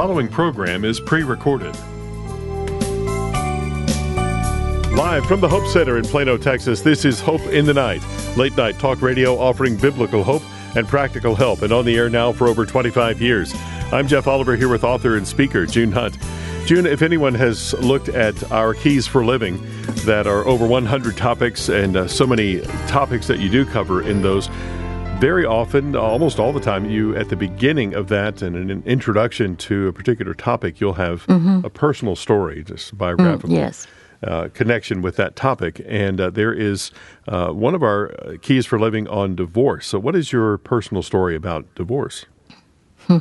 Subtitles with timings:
[0.00, 1.76] following program is pre recorded.
[4.96, 8.02] Live from the Hope Center in Plano, Texas, this is Hope in the Night,
[8.34, 10.42] late night talk radio offering biblical hope
[10.74, 13.52] and practical help, and on the air now for over 25 years.
[13.92, 16.16] I'm Jeff Oliver here with author and speaker June Hunt.
[16.64, 19.62] June, if anyone has looked at our Keys for Living,
[20.06, 24.22] that are over 100 topics and uh, so many topics that you do cover in
[24.22, 24.48] those,
[25.20, 29.54] very often, almost all the time, you at the beginning of that and an introduction
[29.54, 31.64] to a particular topic, you'll have mm-hmm.
[31.64, 33.50] a personal story, just biographical.
[33.50, 33.86] Mm, yes.
[34.22, 35.82] Uh, connection with that topic.
[35.86, 36.90] And uh, there is
[37.28, 39.86] uh, one of our uh, keys for living on divorce.
[39.86, 42.24] So, what is your personal story about divorce?
[43.06, 43.18] Hmm.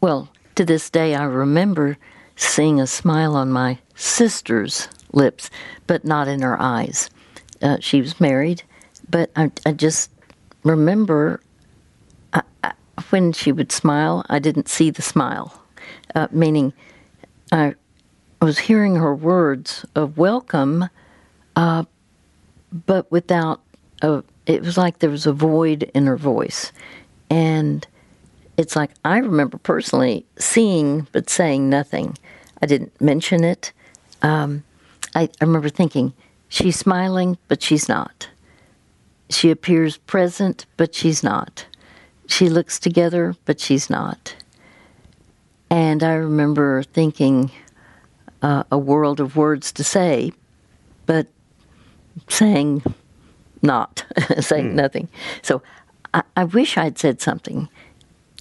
[0.00, 1.98] Well, to this day, I remember
[2.36, 5.50] seeing a smile on my sister's lips,
[5.86, 7.10] but not in her eyes.
[7.60, 8.62] Uh, she was married,
[9.08, 10.10] but I, I just
[10.64, 11.40] remember
[12.32, 12.72] I, I,
[13.10, 15.62] when she would smile, I didn't see the smile,
[16.14, 16.72] uh, meaning
[17.52, 17.74] I,
[18.40, 20.88] I was hearing her words of welcome,
[21.56, 21.84] uh,
[22.86, 23.60] but without
[24.02, 26.72] a, it was like there was a void in her voice.
[27.30, 27.86] And
[28.56, 32.16] it's like I remember personally seeing but saying nothing.
[32.62, 33.72] I didn't mention it.
[34.22, 34.64] Um,
[35.14, 36.12] I, I remember thinking,
[36.48, 38.28] she's smiling, but she's not.
[39.30, 41.66] She appears present, but she's not.
[42.26, 44.36] She looks together, but she's not.
[45.70, 47.50] And I remember thinking
[48.42, 50.32] uh, a world of words to say,
[51.06, 51.26] but
[52.28, 52.82] saying
[53.62, 54.04] not,
[54.40, 54.74] saying mm.
[54.74, 55.08] nothing.
[55.42, 55.62] So
[56.12, 57.68] I, I, wish I'd said something.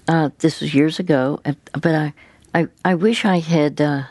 [0.07, 1.39] Uh, this was years ago,
[1.73, 2.13] but I,
[2.53, 4.03] I, I wish I had uh,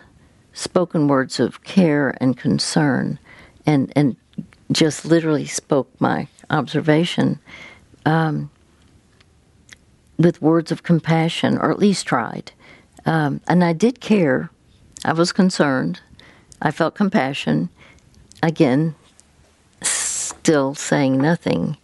[0.52, 3.18] spoken words of care and concern
[3.66, 4.16] and, and
[4.72, 7.40] just literally spoke my observation
[8.04, 8.50] um,
[10.18, 12.52] with words of compassion, or at least tried.
[13.04, 14.50] Um, and I did care.
[15.04, 16.00] I was concerned.
[16.60, 17.70] I felt compassion.
[18.42, 18.94] Again,
[19.80, 21.76] still saying nothing.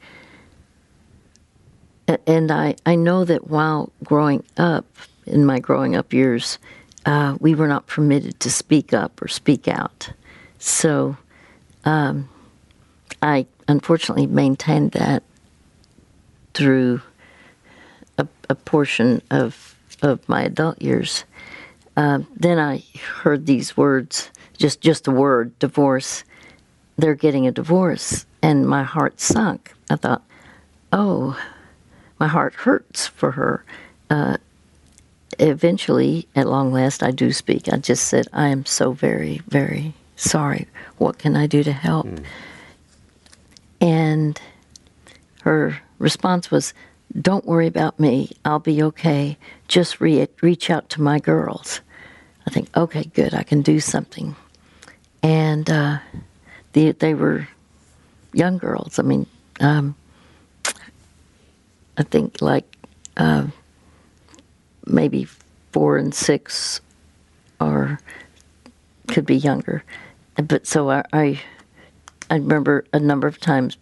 [2.26, 4.86] And I, I know that while growing up,
[5.26, 6.58] in my growing up years,
[7.04, 10.10] uh, we were not permitted to speak up or speak out.
[10.58, 11.16] So
[11.84, 12.28] um,
[13.22, 15.22] I unfortunately maintained that
[16.54, 17.00] through
[18.16, 21.24] a, a portion of of my adult years.
[21.96, 22.84] Uh, then I
[23.22, 26.24] heard these words, just just the word divorce.
[26.96, 29.72] They're getting a divorce, and my heart sunk.
[29.88, 30.22] I thought,
[30.92, 31.38] oh,
[32.18, 33.64] my heart hurts for her.
[34.10, 34.38] Uh,
[35.38, 37.72] eventually, at long last, I do speak.
[37.72, 40.66] I just said, I am so very, very sorry.
[40.96, 42.06] What can I do to help?
[42.06, 42.24] Mm.
[43.80, 44.40] And
[45.42, 46.74] her response was,
[47.20, 48.32] Don't worry about me.
[48.44, 49.36] I'll be okay.
[49.68, 51.80] Just re- reach out to my girls.
[52.46, 53.34] I think, okay, good.
[53.34, 54.34] I can do something.
[55.22, 55.98] And uh,
[56.72, 57.48] the, they were
[58.32, 58.98] young girls.
[58.98, 59.26] I mean,
[59.60, 59.94] um,
[61.96, 62.76] I think like
[63.16, 63.46] uh,
[64.86, 65.26] maybe
[65.72, 66.80] four and six,
[67.60, 67.98] or
[69.08, 69.82] could be younger.
[70.36, 71.40] But so I, I
[72.30, 73.76] I remember a number of times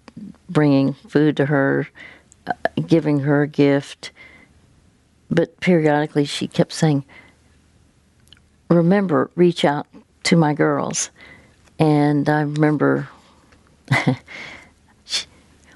[0.48, 1.88] bringing food to her,
[2.46, 2.52] uh,
[2.86, 4.12] giving her a gift,
[5.30, 7.04] but periodically she kept saying,
[8.68, 9.86] Remember, reach out
[10.24, 11.10] to my girls.
[11.78, 13.08] And I remember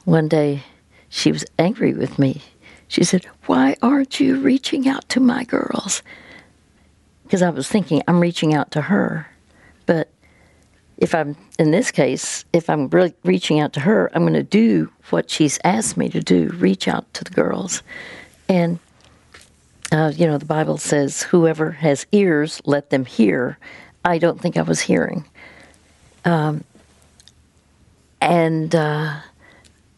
[0.05, 0.65] one day
[1.09, 2.43] she was angry with me.
[2.89, 6.03] She said, Why aren't you reaching out to my girls?
[7.23, 9.29] Because I was thinking, I'm reaching out to her.
[9.87, 10.09] But
[11.00, 14.43] if I'm in this case, if I'm really reaching out to her, I'm going to
[14.43, 17.83] do what she's asked me to do: reach out to the girls.
[18.49, 18.78] And
[19.91, 23.59] uh, you know, the Bible says, "Whoever has ears, let them hear."
[24.05, 25.27] I don't think I was hearing,
[26.25, 26.65] um,
[28.21, 29.21] and uh,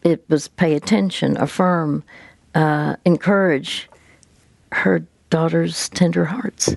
[0.03, 2.03] it was pay attention, affirm,
[2.55, 3.89] uh, encourage
[4.71, 6.75] her daughter's tender hearts.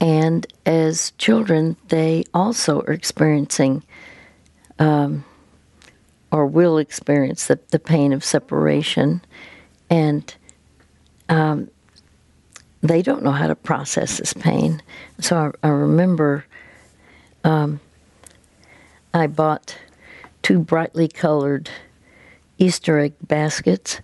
[0.00, 3.82] And as children, they also are experiencing
[4.78, 5.24] um,
[6.30, 9.22] or will experience the, the pain of separation.
[9.90, 10.32] And
[11.28, 11.68] um,
[12.80, 14.82] they don't know how to process this pain.
[15.20, 16.44] So I, I remember
[17.42, 17.80] um,
[19.12, 19.76] I bought
[20.42, 21.70] two brightly colored
[22.58, 24.00] Easter egg baskets.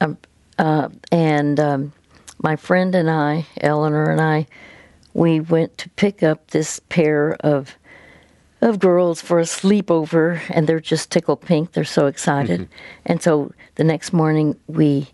[0.00, 0.18] Um,
[0.58, 1.92] uh, and um,
[2.42, 4.46] my friend and I, Eleanor and I,
[5.14, 7.76] we went to pick up this pair of
[8.60, 11.72] of girls for a sleepover, and they're just tickle pink.
[11.72, 12.72] They're so excited, mm-hmm.
[13.06, 15.08] and so the next morning we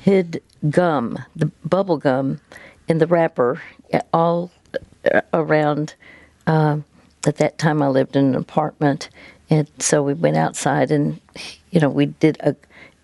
[0.00, 2.40] hid gum, the bubble gum,
[2.88, 3.62] in the wrapper
[4.12, 4.50] all
[5.32, 5.94] around.
[6.46, 6.78] Uh,
[7.26, 9.10] at that time, I lived in an apartment,
[9.48, 11.20] and so we went outside, and
[11.70, 12.56] you know, we did a.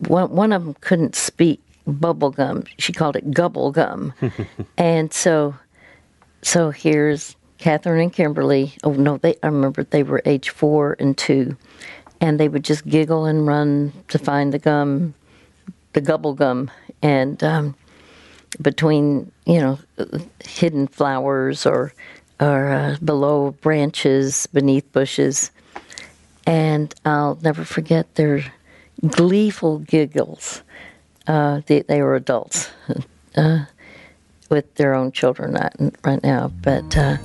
[0.09, 2.65] One, one of them couldn't speak bubble gum.
[2.79, 4.13] She called it gubble gum,
[4.79, 5.55] and so,
[6.43, 8.75] so here's Catherine and Kimberly.
[8.85, 11.57] Oh no, they I remember they were age four and two,
[12.21, 15.15] and they would just giggle and run to find the gum,
[15.93, 16.71] the gubble gum,
[17.03, 17.75] and um,
[18.61, 19.79] between you know
[20.45, 21.93] hidden flowers or
[22.41, 25.51] or uh, below branches, beneath bushes,
[26.47, 28.45] and I'll never forget their
[29.07, 30.63] gleeful giggles.
[31.27, 32.71] Uh, they, they, were adults
[33.37, 33.65] uh,
[34.51, 35.57] with their own children
[36.05, 37.17] right, now, but uh,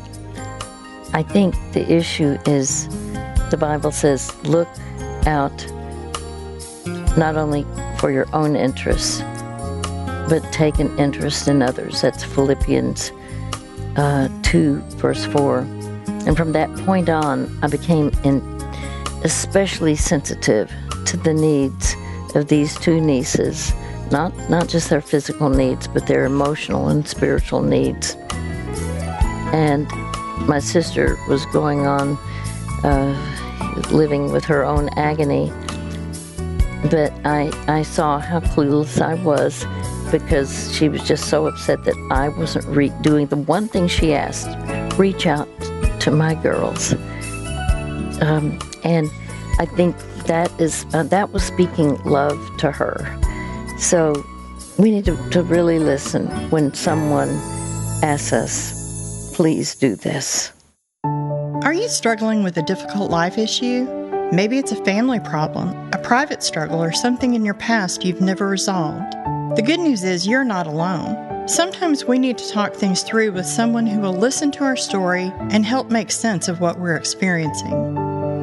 [1.13, 2.87] I think the issue is
[3.49, 4.67] the Bible says, look
[5.25, 5.65] out
[7.17, 7.65] not only
[7.97, 9.21] for your own interests,
[10.29, 12.01] but take an interest in others.
[12.01, 13.11] That's Philippians
[13.95, 15.59] uh, 2, verse 4.
[16.27, 18.41] And from that point on, I became in,
[19.23, 20.71] especially sensitive
[21.05, 21.95] to the needs
[22.35, 23.73] of these two nieces,
[24.11, 28.15] not, not just their physical needs, but their emotional and spiritual needs.
[29.53, 29.87] And
[30.47, 32.17] my sister was going on
[32.83, 35.51] uh, living with her own agony,
[36.89, 39.65] but I, I saw how clueless I was
[40.11, 44.13] because she was just so upset that I wasn't re- doing the one thing she
[44.13, 44.49] asked
[44.97, 45.47] reach out
[46.01, 46.93] to my girls.
[48.21, 49.09] Um, and
[49.59, 53.19] I think that is uh, that was speaking love to her.
[53.77, 54.25] So
[54.77, 57.29] we need to, to really listen when someone
[58.03, 60.51] asks us, please do this.
[61.63, 63.85] Are you struggling with a difficult life issue?
[64.31, 68.47] Maybe it's a family problem, a private struggle, or something in your past you've never
[68.47, 69.13] resolved.
[69.55, 71.47] The good news is you're not alone.
[71.47, 75.31] Sometimes we need to talk things through with someone who will listen to our story
[75.49, 77.95] and help make sense of what we're experiencing.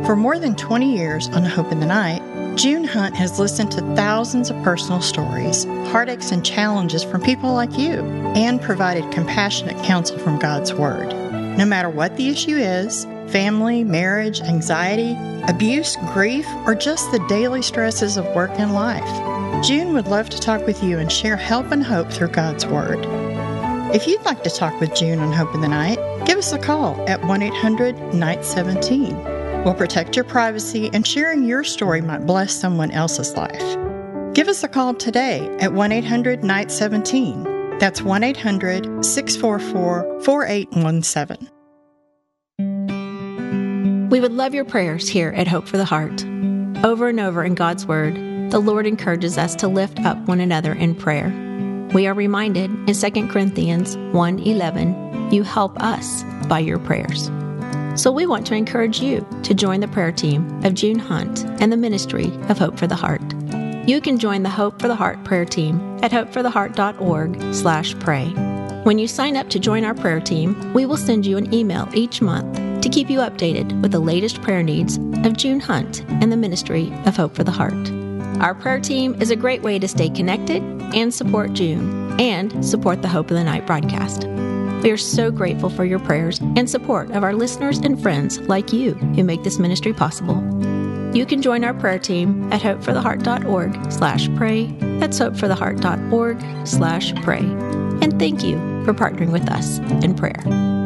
[0.07, 2.23] For more than 20 years on Hope in the Night,
[2.57, 7.77] June Hunt has listened to thousands of personal stories, heartaches, and challenges from people like
[7.77, 8.01] you,
[8.35, 11.09] and provided compassionate counsel from God's Word.
[11.59, 15.17] No matter what the issue is family, marriage, anxiety,
[15.49, 20.39] abuse, grief, or just the daily stresses of work and life June would love to
[20.39, 22.99] talk with you and share help and hope through God's Word.
[23.95, 26.59] If you'd like to talk with June on Hope in the Night, give us a
[26.59, 29.34] call at 1 800 Night 17.
[29.65, 33.79] We'll protect your privacy, and sharing your story might bless someone else's life.
[34.35, 37.79] Give us a call today at 1 800 Night 17.
[37.79, 41.49] That's 1 800 644 4817.
[44.11, 46.25] We would love your prayers here at Hope for the Heart.
[46.85, 48.15] Over and over in God's Word,
[48.51, 51.33] the Lord encourages us to lift up one another in prayer.
[51.95, 57.31] We are reminded in 2 Corinthians 1:11, you help us by your prayers.
[57.97, 61.71] So we want to encourage you to join the prayer team of June Hunt and
[61.73, 63.23] the ministry of Hope for the Heart.
[63.89, 68.27] You can join the Hope for the Heart prayer team at hopefortheheart.org/pray.
[68.83, 71.89] When you sign up to join our prayer team, we will send you an email
[71.95, 76.33] each month to keep you updated with the latest prayer needs of June Hunt and
[76.33, 77.93] the ministry of Hope for the Heart.
[78.41, 83.03] Our prayer team is a great way to stay connected and support June and support
[83.03, 84.27] the Hope of the Night broadcast.
[84.85, 88.71] We are so grateful for your prayers and support of our listeners and friends like
[88.71, 90.37] you who make this ministry possible.
[91.17, 94.67] You can join our prayer team at hopefortheheart.org slash pray.
[94.99, 97.39] That's hopefortheheart.org slash pray.
[97.39, 100.84] And thank you for partnering with us in prayer.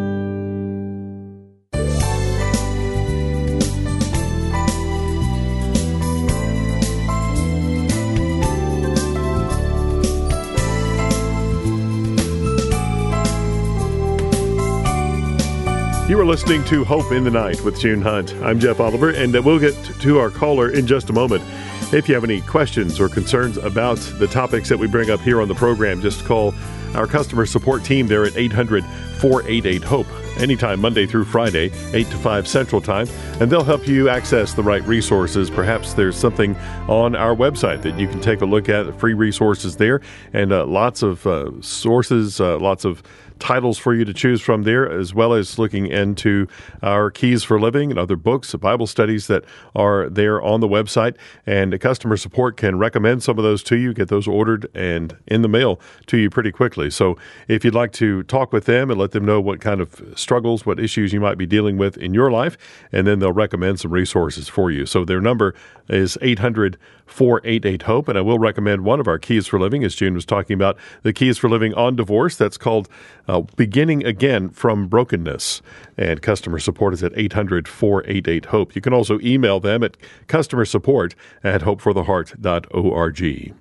[16.18, 18.34] You are listening to Hope in the Night with June Hunt.
[18.42, 21.44] I'm Jeff Oliver, and uh, we'll get to our caller in just a moment.
[21.92, 25.40] If you have any questions or concerns about the topics that we bring up here
[25.40, 26.54] on the program, just call
[26.96, 28.84] our customer support team there at 800
[29.20, 30.06] 488 HOPE
[30.38, 33.06] anytime Monday through Friday, 8 to 5 Central Time,
[33.40, 35.50] and they'll help you access the right resources.
[35.50, 36.56] Perhaps there's something
[36.88, 40.00] on our website that you can take a look at, free resources there,
[40.32, 43.04] and uh, lots of uh, sources, uh, lots of
[43.38, 46.46] titles for you to choose from there, as well as looking into
[46.82, 51.16] our Keys for Living and other books, Bible studies that are there on the website.
[51.46, 55.42] And customer support can recommend some of those to you, get those ordered and in
[55.42, 56.90] the mail to you pretty quickly.
[56.90, 57.16] So
[57.46, 60.66] if you'd like to talk with them and let them know what kind of struggles,
[60.66, 62.58] what issues you might be dealing with in your life,
[62.92, 64.86] and then they'll recommend some resources for you.
[64.86, 65.54] So their number
[65.88, 68.08] is 800 488 HOPE.
[68.08, 70.76] And I will recommend one of our Keys for Living, as June was talking about,
[71.02, 72.36] the Keys for Living on Divorce.
[72.36, 72.88] That's called
[73.26, 75.62] uh, Beginning Again from Brokenness.
[75.96, 78.74] And customer support is at 800 488 HOPE.
[78.74, 83.54] You can also email them at customer support at hopefortheheart.org.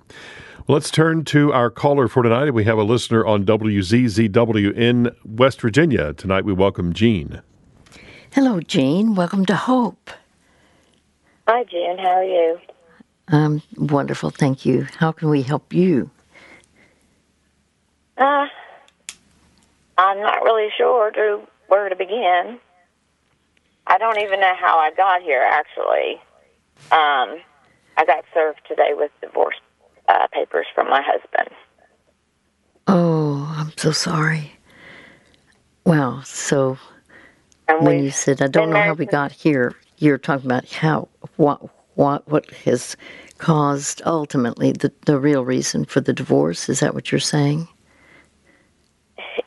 [0.70, 2.50] Let's turn to our caller for tonight.
[2.50, 6.12] We have a listener on WZZW in West Virginia.
[6.12, 7.40] Tonight we welcome Jean.
[8.32, 9.14] Hello, Jean.
[9.14, 10.10] Welcome to Hope.
[11.48, 11.96] Hi, Jean.
[11.96, 12.58] How are you?
[13.28, 14.86] Um, wonderful, thank you.
[14.98, 16.10] How can we help you?
[18.18, 18.46] Uh,
[19.96, 22.58] I'm not really sure to where to begin.
[23.86, 25.42] I don't even know how I got here.
[25.42, 26.16] Actually,
[26.92, 27.40] um,
[27.96, 29.56] I got served today with divorce
[30.08, 31.48] uh, papers from my husband.
[32.86, 34.52] Oh, I'm so sorry.
[35.86, 36.76] Well, so
[37.68, 41.08] And when you said I don't know how we got here, you're talking about how
[41.36, 41.60] what
[41.94, 42.96] what what has
[43.38, 46.68] caused ultimately the the real reason for the divorce.
[46.68, 47.68] Is that what you're saying?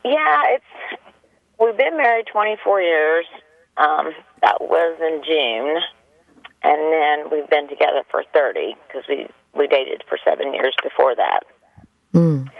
[0.04, 1.00] Yeah, it's
[1.58, 3.26] we've been married 24 years.
[3.76, 5.80] Um, that was in June,
[6.62, 11.14] and then we've been together for 30 because we we dated for seven years before
[11.14, 11.40] that.
[12.14, 12.50] Mm.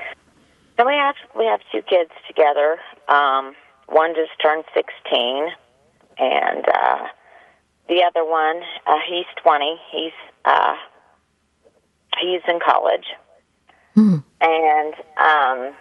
[0.78, 2.78] And we have we have two kids together.
[3.08, 3.54] Um,
[3.88, 5.48] one just turned 16,
[6.18, 7.06] and uh,
[7.88, 9.76] the other one, uh, he's 20.
[9.90, 10.12] He's
[10.44, 10.74] uh,
[12.20, 13.06] he's in college,
[13.96, 14.24] Mm.
[14.40, 15.74] and um,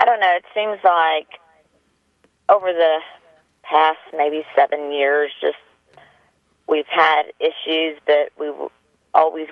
[0.00, 0.36] I don't know.
[0.36, 1.26] It seems like
[2.48, 2.98] over the
[3.62, 5.56] past maybe seven years, just
[6.68, 8.50] we've had issues that we
[9.14, 9.48] always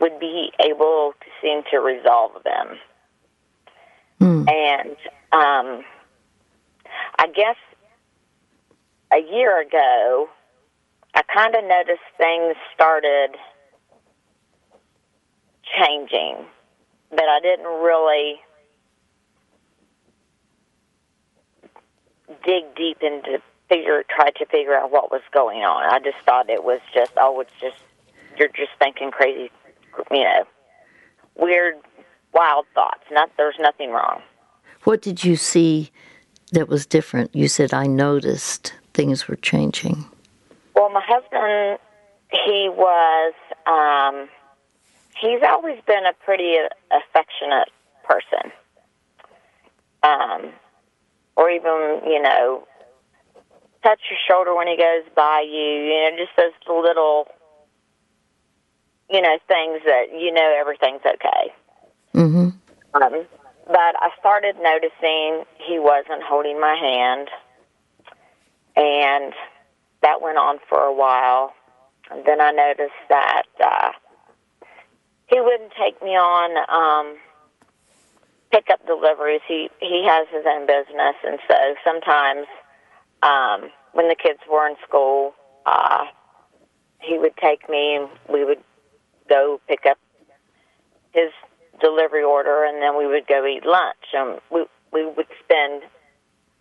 [0.00, 2.78] would be able to seem to resolve them.
[4.20, 4.50] Mm.
[4.50, 4.96] And
[5.32, 5.84] um,
[7.18, 7.56] I guess
[9.16, 10.28] a year ago,
[11.14, 13.30] I kind of noticed things started
[15.78, 16.44] changing,
[17.10, 18.40] but I didn't really
[22.44, 25.90] dig deep into figure try to figure out what was going on.
[25.90, 27.82] I just thought it was just oh, it's just
[28.38, 29.50] you're just thinking crazy,
[30.10, 30.44] you know,
[31.36, 31.76] weird,
[32.34, 33.02] wild thoughts.
[33.10, 34.20] Not there's nothing wrong.
[34.84, 35.90] What did you see
[36.52, 37.34] that was different?
[37.34, 40.06] You said I noticed things were changing.
[40.74, 41.78] Well, my husband,
[42.32, 43.34] he was,
[43.66, 44.28] um,
[45.20, 46.56] he's always been a pretty
[46.90, 47.68] affectionate
[48.04, 48.50] person.
[50.02, 50.52] Um,
[51.36, 52.66] or even, you know,
[53.82, 57.28] touch your shoulder when he goes by you, you know, just those little,
[59.10, 61.52] you know, things that you know everything's okay.
[62.14, 62.48] Mm-hmm.
[62.94, 63.26] Um,
[63.66, 67.28] but I started noticing he wasn't holding my hand,
[68.76, 69.32] and
[70.02, 71.54] that went on for a while.
[72.10, 73.90] And then I noticed that uh,
[75.26, 77.16] he wouldn't take me on um,
[78.52, 79.40] pickup deliveries.
[79.48, 82.46] He he has his own business, and so sometimes
[83.22, 86.04] um, when the kids were in school, uh,
[87.00, 88.62] he would take me, and we would
[89.28, 89.98] go pick up
[91.12, 91.30] his
[91.80, 95.82] delivery order, and then we would go eat lunch, and we we would spend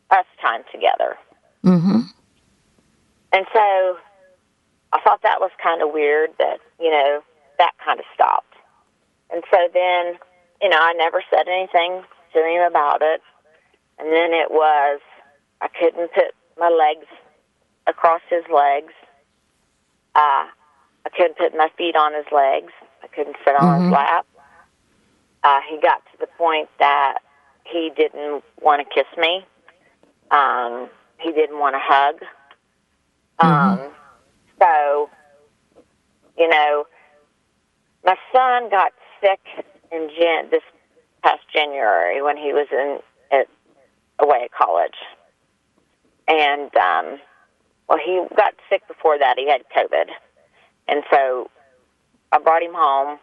[0.09, 1.17] us time together.
[1.65, 2.01] Mm-hmm.
[3.33, 3.97] And so
[4.93, 7.21] I thought that was kind of weird that, you know,
[7.57, 8.53] that kind of stopped.
[9.33, 10.15] And so then,
[10.61, 12.03] you know, I never said anything
[12.33, 13.21] to him about it.
[13.99, 14.99] And then it was,
[15.61, 17.07] I couldn't put my legs
[17.87, 18.93] across his legs.
[20.15, 20.47] Uh,
[21.05, 22.71] I couldn't put my feet on his legs.
[23.03, 23.93] I couldn't sit on his Mhm.
[23.93, 24.25] lap.
[25.43, 27.19] Uh, he got to the point that
[27.65, 29.45] he didn't want to kiss me.
[30.31, 32.15] Um, he didn't want to hug.
[33.39, 33.91] Um,
[34.59, 35.09] so,
[36.37, 36.85] you know,
[38.05, 39.39] my son got sick
[39.91, 40.63] in Jan- this
[41.23, 42.99] past January when he was in
[43.31, 43.47] at,
[44.19, 44.95] away at college,
[46.27, 47.19] and um,
[47.89, 49.35] well, he got sick before that.
[49.37, 50.09] He had COVID,
[50.87, 51.49] and so
[52.31, 53.19] I brought him home,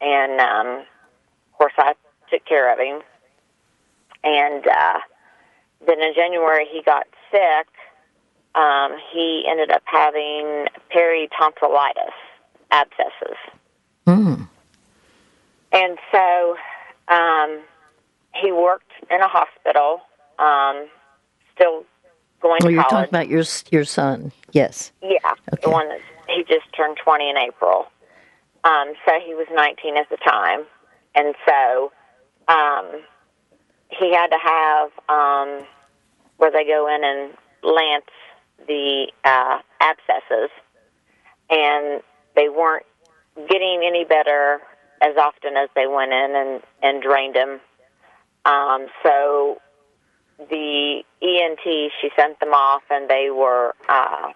[0.00, 1.94] and um, of course I
[2.30, 3.02] took care of him,
[4.22, 4.98] and uh,
[5.86, 7.66] then in January he got sick
[8.54, 12.14] um, he ended up having peritonsillitis
[12.70, 13.36] abscesses.
[14.06, 14.48] Mm.
[15.72, 16.56] And so
[17.08, 17.60] um,
[18.34, 20.00] he worked in a hospital,
[20.38, 20.86] um,
[21.54, 21.84] still
[22.40, 23.08] going Oh, to you're college.
[23.10, 24.32] talking about your your son.
[24.52, 24.92] Yes.
[25.02, 25.18] Yeah,
[25.52, 25.62] Okay.
[25.62, 27.86] the one that he just turned 20 in April.
[28.64, 30.64] Um, so he was 19 at the time,
[31.14, 31.92] and so
[32.48, 32.86] um,
[33.90, 35.66] he had to have um,
[36.38, 38.04] where they go in and lance
[38.66, 40.50] the uh, abscesses,
[41.50, 42.02] and
[42.34, 42.86] they weren't
[43.48, 44.60] getting any better
[45.02, 47.60] as often as they went in and, and drained them.
[48.44, 49.60] Um, so
[50.38, 54.32] the ENT, she sent them off, and they were uh,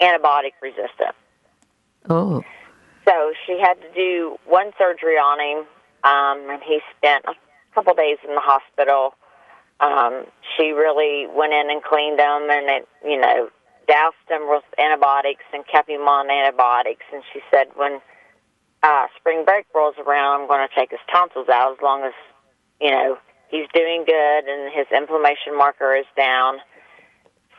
[0.00, 1.14] antibiotic resistant.
[2.08, 2.42] Oh.
[3.06, 5.66] So she had to do one surgery on him,
[6.04, 7.34] um, and he spent a
[7.74, 9.14] couple days in the hospital.
[9.80, 10.24] Um,
[10.56, 13.50] she really went in and cleaned them and it, you know,
[13.86, 17.04] doused them with antibiotics and kept him on antibiotics.
[17.12, 18.00] And she said, when
[18.82, 22.12] uh, spring break rolls around, I'm going to take his tonsils out as long as,
[22.80, 23.18] you know,
[23.48, 26.58] he's doing good and his inflammation marker is down.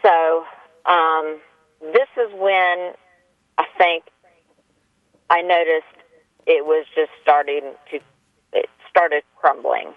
[0.04, 0.44] So
[0.86, 1.40] um,
[1.82, 2.94] this is when
[3.58, 4.06] I think
[5.30, 5.86] I noticed
[6.46, 8.00] it was just starting to,
[8.54, 9.94] it started crumbling.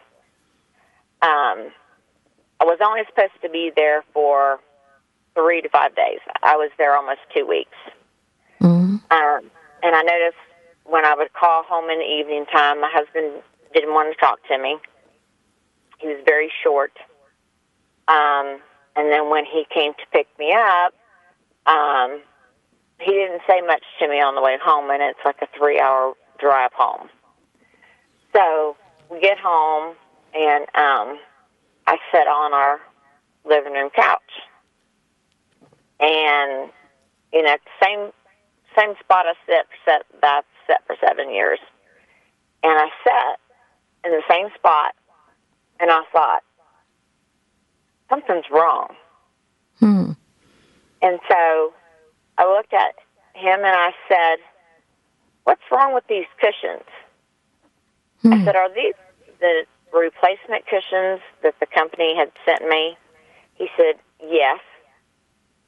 [1.22, 1.70] Um,
[2.84, 4.60] only supposed to be there for
[5.34, 6.20] three to five days.
[6.42, 7.76] I was there almost two weeks.
[8.60, 9.50] hmm Um,
[9.82, 10.38] and I noticed
[10.84, 14.38] when I would call home in the evening time, my husband didn't want to talk
[14.48, 14.76] to me.
[15.98, 16.92] He was very short.
[18.08, 18.60] Um,
[18.96, 20.92] and then when he came to pick me up,
[21.66, 22.20] um,
[22.98, 25.78] he didn't say much to me on the way home, and it's like a three
[25.80, 27.08] hour drive home.
[28.34, 28.76] So
[29.10, 29.94] we get home,
[30.34, 31.18] and um,
[31.90, 32.80] I sat on our
[33.44, 34.20] living room couch.
[35.98, 36.70] And,
[37.32, 38.12] you know, same
[38.78, 41.58] same spot I sit set that set for seven years.
[42.62, 43.40] And I sat
[44.04, 44.94] in the same spot
[45.80, 46.42] and I thought,
[48.08, 48.94] something's wrong.
[49.80, 50.12] Hmm.
[51.02, 51.74] And so
[52.38, 52.94] I looked at
[53.34, 54.38] him and I said,
[55.42, 56.86] What's wrong with these cushions?
[58.24, 58.94] I said, Are these
[59.40, 62.96] the replacement cushions that the company had sent me?
[63.54, 64.60] He said, Yes.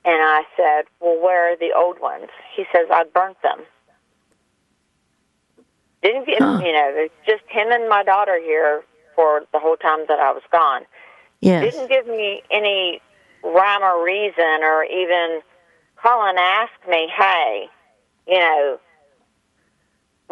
[0.04, 2.28] And I said, Well, where are the old ones?
[2.54, 3.60] He says, I burnt them.
[6.02, 6.58] Didn't get, Huh.
[6.64, 8.82] you know, it's just him and my daughter here
[9.14, 10.82] for the whole time that I was gone
[11.42, 11.74] Yes.
[11.74, 13.00] didn't give me any
[13.42, 15.40] rhyme or reason or even
[16.00, 17.66] call and ask me, hey,
[18.26, 18.78] you know,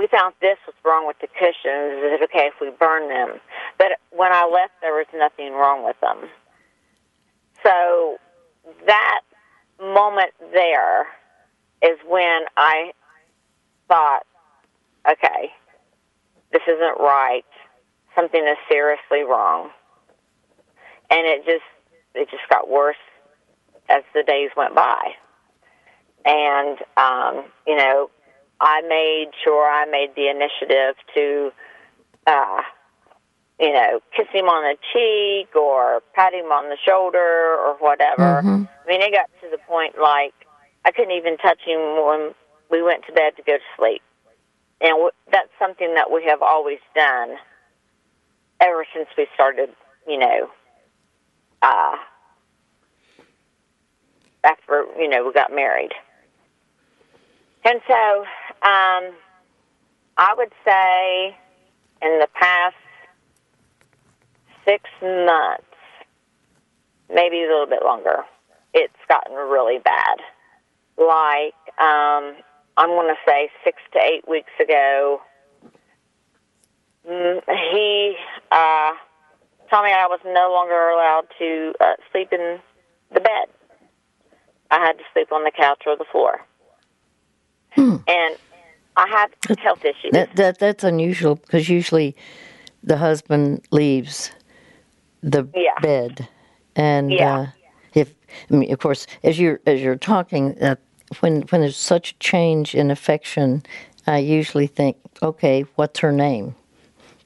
[0.00, 2.00] we found this was wrong with the cushions.
[2.00, 3.38] Is it okay if we burn them?
[3.76, 6.30] But when I left, there was nothing wrong with them.
[7.62, 8.16] So
[8.86, 9.20] that
[9.78, 11.02] moment there
[11.82, 12.92] is when I
[13.88, 14.22] thought,
[15.06, 15.52] okay,
[16.50, 17.44] this isn't right.
[18.16, 19.70] Something is seriously wrong
[21.10, 21.66] and it just
[22.14, 22.96] it just got worse
[23.88, 25.12] as the days went by.
[26.24, 28.10] And um, you know,
[28.60, 31.52] I made sure I made the initiative to,
[32.26, 32.62] uh,
[33.58, 37.18] you know, kiss him on the cheek or pat him on the shoulder
[37.58, 38.42] or whatever.
[38.44, 38.68] Mhm.
[38.84, 40.34] I mean, it got to the point like
[40.84, 42.34] I couldn't even touch him when
[42.70, 44.02] we went to bed to go to sleep.
[44.80, 47.38] And w- that's something that we have always done
[48.60, 49.70] ever since we started,
[50.06, 50.50] you know,
[51.62, 51.96] uh,
[54.44, 55.92] after you know we got married.
[57.64, 58.20] And so,
[58.62, 59.14] um,
[60.16, 61.36] I would say
[62.02, 62.76] in the past
[64.64, 65.64] six months,
[67.12, 68.24] maybe a little bit longer,
[68.72, 70.18] it's gotten really bad.
[70.96, 72.36] Like, um,
[72.76, 75.20] I'm going to say six to eight weeks ago,
[77.08, 77.42] mm,
[77.72, 78.16] he
[78.50, 78.92] uh,
[79.70, 82.58] told me I was no longer allowed to uh, sleep in
[83.12, 83.48] the bed.
[84.70, 86.40] I had to sleep on the couch or the floor.
[87.76, 88.36] And
[88.96, 90.10] I have health issues.
[90.12, 92.16] That that that's unusual because usually
[92.82, 94.32] the husband leaves
[95.22, 95.78] the Yeah.
[95.82, 96.28] bed,
[96.76, 97.38] and Yeah.
[97.40, 97.46] uh,
[97.94, 98.14] if
[98.50, 100.76] I mean, of course, as you're as you're talking, uh,
[101.20, 103.62] when when there's such a change in affection,
[104.06, 106.54] I usually think, okay, what's her name?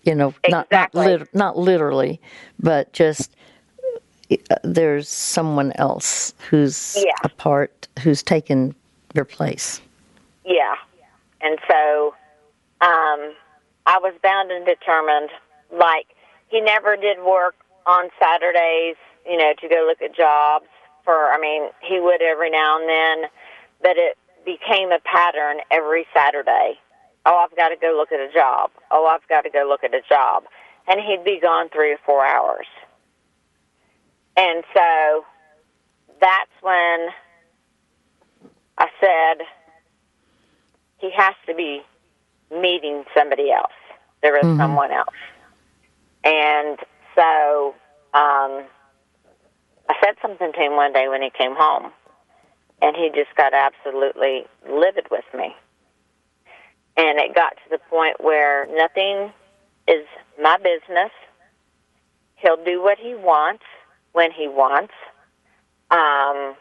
[0.04, 2.20] You know, not not, lit- not literally,
[2.60, 3.34] but just
[4.30, 7.12] uh, there's someone else who's Yeah.
[7.22, 8.74] a part who's taken
[9.14, 9.80] your place.
[10.44, 10.74] Yeah.
[11.40, 12.14] And so
[12.80, 13.34] um,
[13.86, 15.30] I was bound and determined.
[15.72, 16.06] Like,
[16.48, 20.66] he never did work on Saturdays, you know, to go look at jobs
[21.04, 23.30] for, I mean, he would every now and then,
[23.82, 26.78] but it became a pattern every Saturday.
[27.26, 28.70] Oh, I've got to go look at a job.
[28.90, 30.44] Oh, I've got to go look at a job.
[30.86, 32.66] and he'd be gone three or four hours.
[34.36, 35.24] And so
[36.20, 37.08] that's when
[38.78, 39.46] I said,
[41.04, 41.82] he has to be
[42.50, 43.72] meeting somebody else.
[44.22, 44.58] There is Mhm.
[44.58, 45.20] someone else.
[46.24, 46.78] And
[47.14, 47.74] so
[48.14, 48.64] um,
[49.88, 51.92] I said something to him one day when he came home,
[52.80, 55.54] and he just got absolutely livid with me.
[56.96, 59.32] And it got to the point where nothing
[59.86, 60.06] is
[60.40, 61.10] my business.
[62.36, 63.64] He'll do what he wants
[64.12, 64.94] when he wants.
[65.90, 66.56] Um,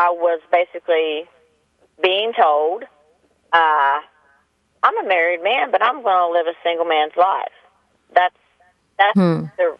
[0.00, 1.24] I was basically
[2.02, 2.84] being told,
[3.52, 3.98] uh,
[4.82, 7.52] I'm a married man, but I'm going to live a single man's life.
[8.14, 8.34] That's
[8.98, 9.44] that's Hmm.
[9.58, 9.76] the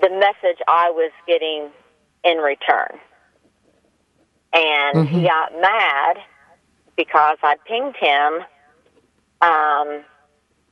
[0.00, 1.70] the message I was getting
[2.22, 3.00] in return.
[4.52, 6.18] And he got mad
[6.96, 8.34] because I pinged him.
[9.42, 10.04] Um,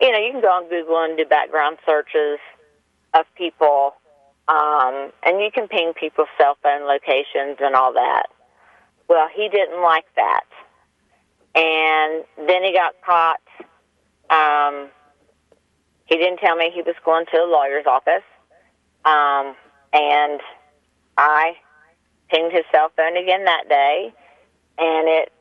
[0.01, 2.39] you know, you can go on Google and do background searches
[3.15, 3.95] of people,
[4.49, 8.25] um, and you can ping people's cell phone locations and all that.
[9.09, 10.45] Well, he didn't like that.
[11.55, 13.41] And then he got caught.
[14.31, 14.89] Um,
[16.07, 18.25] he didn't tell me he was going to a lawyer's office.
[19.05, 19.55] Um,
[19.93, 20.41] and
[21.17, 21.57] I
[22.31, 24.13] pinged his cell phone again that day,
[24.79, 25.33] and it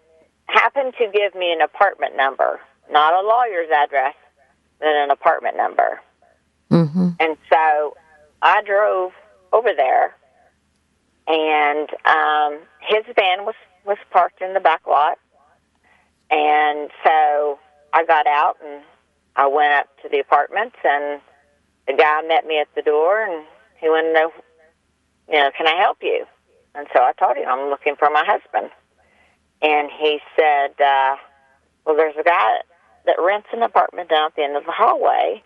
[0.47, 4.15] happened to give me an apartment number, not a lawyer's address,
[4.79, 6.01] but an apartment number.
[6.71, 7.09] Mm-hmm.
[7.19, 7.95] And so
[8.41, 9.13] I drove
[9.51, 10.15] over there,
[11.27, 15.17] and um, his van was was parked in the back lot.
[16.29, 17.57] And so
[17.93, 18.83] I got out and
[19.37, 21.21] I went up to the apartments, and
[21.87, 23.45] the guy met me at the door, and
[23.79, 24.31] he wanted to know,
[25.29, 26.25] you know, can I help you?
[26.75, 28.71] And so I told him I'm looking for my husband,
[29.61, 31.15] and he said, uh,
[31.85, 32.57] well, there's a guy
[33.05, 35.41] that rents an apartment down at the end of the hallway.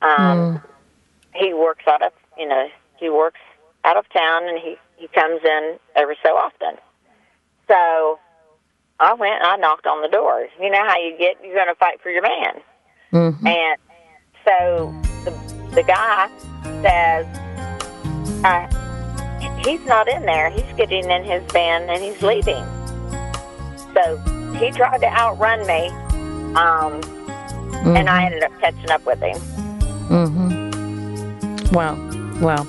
[0.00, 0.62] Um,
[1.34, 2.68] He works out of, you know,
[2.98, 3.40] he works
[3.84, 6.76] out of town, and he he comes in every so often.
[7.68, 8.18] So
[9.00, 10.46] I went and I knocked on the door.
[10.60, 12.60] You know how you get, you're going to fight for your man.
[13.12, 13.46] Mm-hmm.
[13.46, 13.78] And
[14.44, 15.30] so the,
[15.74, 16.30] the guy
[16.82, 17.26] says,
[18.44, 18.68] uh,
[19.64, 20.50] he's not in there.
[20.50, 22.64] He's getting in his van and he's leaving.
[23.92, 24.18] So
[24.58, 25.88] he tried to outrun me,
[26.54, 27.00] um,
[27.96, 29.38] and I ended up catching up with him.
[30.08, 31.74] Mm-hmm.
[31.74, 32.11] Wow.
[32.42, 32.66] Wow.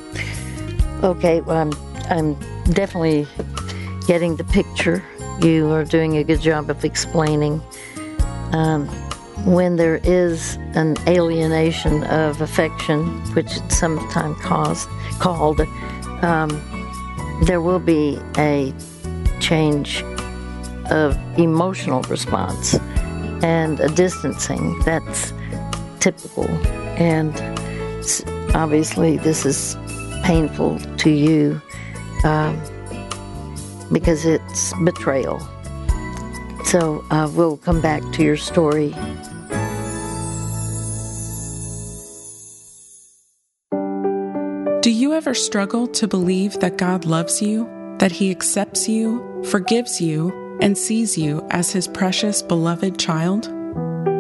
[1.02, 1.42] Okay.
[1.42, 1.74] Well, I'm,
[2.12, 2.36] I'm
[2.74, 3.28] definitely
[4.06, 5.04] getting the picture.
[5.42, 7.60] You are doing a good job of explaining.
[8.52, 8.88] Um,
[9.46, 14.88] when there is an alienation of affection, which it's sometimes caused,
[15.20, 15.62] called,
[16.22, 16.50] um,
[17.46, 18.72] there will be a
[19.40, 20.04] change
[20.92, 22.76] of emotional response
[23.44, 24.78] and a distancing.
[24.82, 25.34] That's
[26.00, 26.48] typical.
[27.00, 27.34] And
[28.54, 29.78] obviously, this is
[30.24, 31.62] painful to you
[32.24, 32.60] um,
[33.92, 35.40] because it's betrayal.
[36.66, 38.96] So uh, we'll come back to your story.
[44.82, 50.02] Do you ever struggle to believe that God loves you, that He accepts you, forgives
[50.02, 53.46] you, and sees you as His precious, beloved child?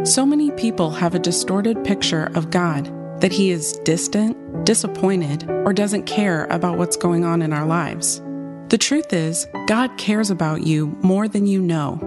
[0.07, 2.91] So many people have a distorted picture of God
[3.23, 8.21] that He is distant, disappointed, or doesn't care about what's going on in our lives.
[8.67, 12.01] The truth is, God cares about you more than you know.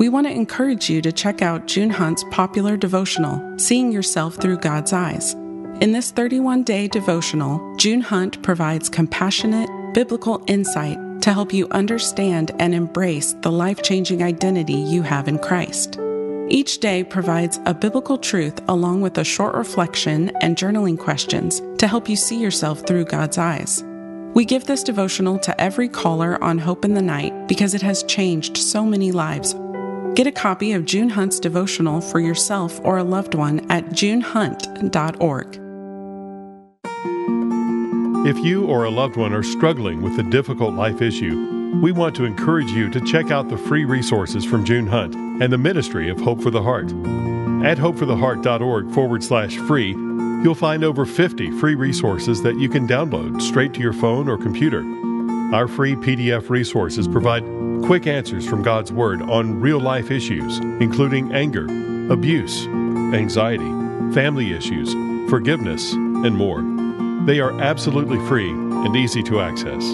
[0.00, 4.58] We want to encourage you to check out June Hunt's popular devotional, Seeing Yourself Through
[4.58, 5.34] God's Eyes.
[5.80, 12.50] In this 31 day devotional, June Hunt provides compassionate, biblical insight to help you understand
[12.58, 16.00] and embrace the life changing identity you have in Christ.
[16.50, 21.86] Each day provides a biblical truth along with a short reflection and journaling questions to
[21.86, 23.84] help you see yourself through God's eyes.
[24.34, 28.02] We give this devotional to every caller on Hope in the Night because it has
[28.04, 29.54] changed so many lives.
[30.14, 35.60] Get a copy of June Hunt's devotional for yourself or a loved one at junehunt.org.
[38.26, 42.16] If you or a loved one are struggling with a difficult life issue, we want
[42.16, 46.08] to encourage you to check out the free resources from June Hunt and the Ministry
[46.08, 46.86] of Hope for the Heart.
[47.64, 49.90] At hopefortheheart.org forward slash free,
[50.42, 54.38] you'll find over 50 free resources that you can download straight to your phone or
[54.38, 54.80] computer.
[55.54, 57.44] Our free PDF resources provide
[57.84, 61.64] quick answers from God's Word on real life issues, including anger,
[62.12, 63.68] abuse, anxiety,
[64.12, 64.92] family issues,
[65.30, 66.62] forgiveness, and more.
[67.26, 69.84] They are absolutely free and easy to access.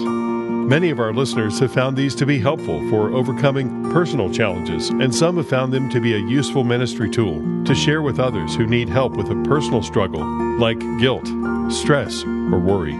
[0.65, 5.13] Many of our listeners have found these to be helpful for overcoming personal challenges, and
[5.13, 8.65] some have found them to be a useful ministry tool to share with others who
[8.65, 10.23] need help with a personal struggle
[10.57, 11.27] like guilt,
[11.71, 12.95] stress, or worry.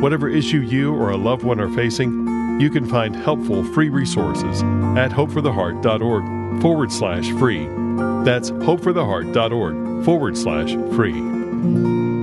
[0.00, 4.62] Whatever issue you or a loved one are facing, you can find helpful free resources
[4.96, 7.66] at hopefortheheart.org forward slash free.
[8.24, 12.19] That's hopefortheheart.org forward slash free.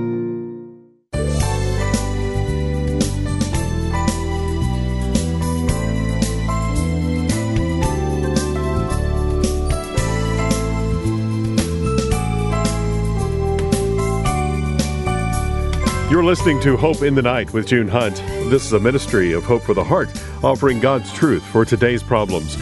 [16.28, 18.16] Listening to Hope in the Night with June Hunt.
[18.50, 20.10] This is a ministry of Hope for the Heart,
[20.44, 22.54] offering God's truth for today's problems.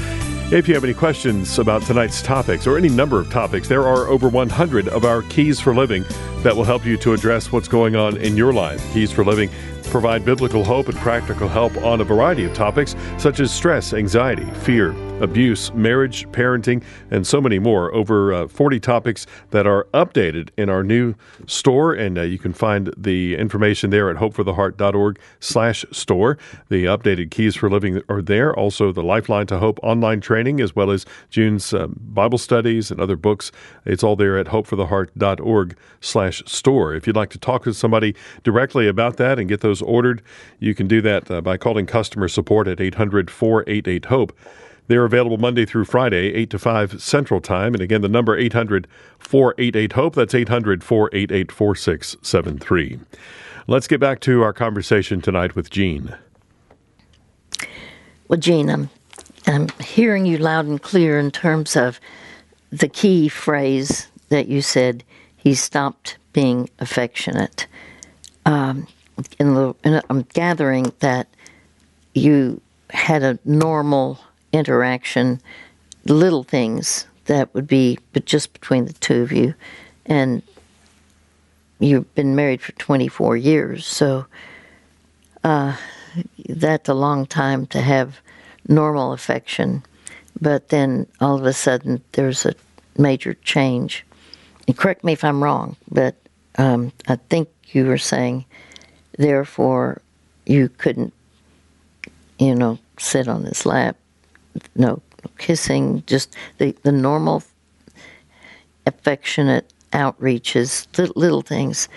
[0.53, 4.07] If you have any questions about tonight's topics or any number of topics, there are
[4.07, 6.05] over 100 of our Keys for Living
[6.45, 8.81] that will help you to address what's going on in your life.
[8.93, 9.51] Keys for Living
[9.87, 14.47] provide biblical hope and practical help on a variety of topics such as stress, anxiety,
[14.61, 17.95] fear, abuse, marriage, parenting, and so many more.
[17.95, 21.15] Over uh, 40 topics that are updated in our new
[21.47, 26.39] store, and uh, you can find the information there at hopefortheheart.org slash store.
[26.69, 28.55] The updated keys for living are there.
[28.55, 33.01] Also, the Lifeline to Hope online training, as well as June's uh, Bible studies and
[33.01, 33.53] other books.
[33.85, 36.95] It's all there at hopefortheheart.org slash store.
[36.95, 40.23] If you'd like to talk to somebody directly about that and get ordered,
[40.59, 44.33] you can do that uh, by calling customer support at 800 488 HOPE.
[44.89, 47.75] They're available Monday through Friday, 8 to 5 Central Time.
[47.75, 48.87] And again, the number 800
[49.19, 50.15] 488 HOPE.
[50.15, 53.01] That's 800 488 4673.
[53.67, 56.17] Let's get back to our conversation tonight with Jean.
[58.29, 58.91] Well, Jean, I'm,
[59.47, 62.01] I'm hearing you loud and clear in terms of
[62.71, 65.03] the key phrase that you said
[65.37, 67.67] he stopped being affectionate.
[68.45, 68.87] Um,
[69.39, 71.29] in the, in, I'm gathering that
[72.15, 74.19] you had a normal
[74.53, 75.41] interaction,
[76.07, 79.55] little things that would be, but just between the two of you.
[80.07, 80.43] And
[81.79, 84.27] you've been married for 24 years, so
[85.45, 85.77] uh,
[86.49, 88.21] that's a long time to have
[88.69, 89.83] normal affection.
[90.41, 92.55] But then all of a sudden, there's a
[92.97, 94.05] major change.
[94.67, 96.17] And correct me if I'm wrong, but
[96.59, 98.45] um, I think you were saying,
[99.17, 100.01] therefore,
[100.45, 101.13] you couldn't,
[102.39, 103.97] you know, sit on his lap
[104.75, 105.01] no
[105.39, 107.43] kissing, just the, the normal
[108.87, 111.89] affectionate outreaches, little, little things,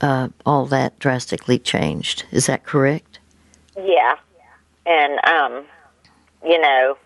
[0.00, 2.24] uh, all that drastically changed.
[2.30, 3.18] Is that correct?
[3.76, 4.16] Yeah.
[4.84, 5.64] And, um,
[6.44, 6.96] you know,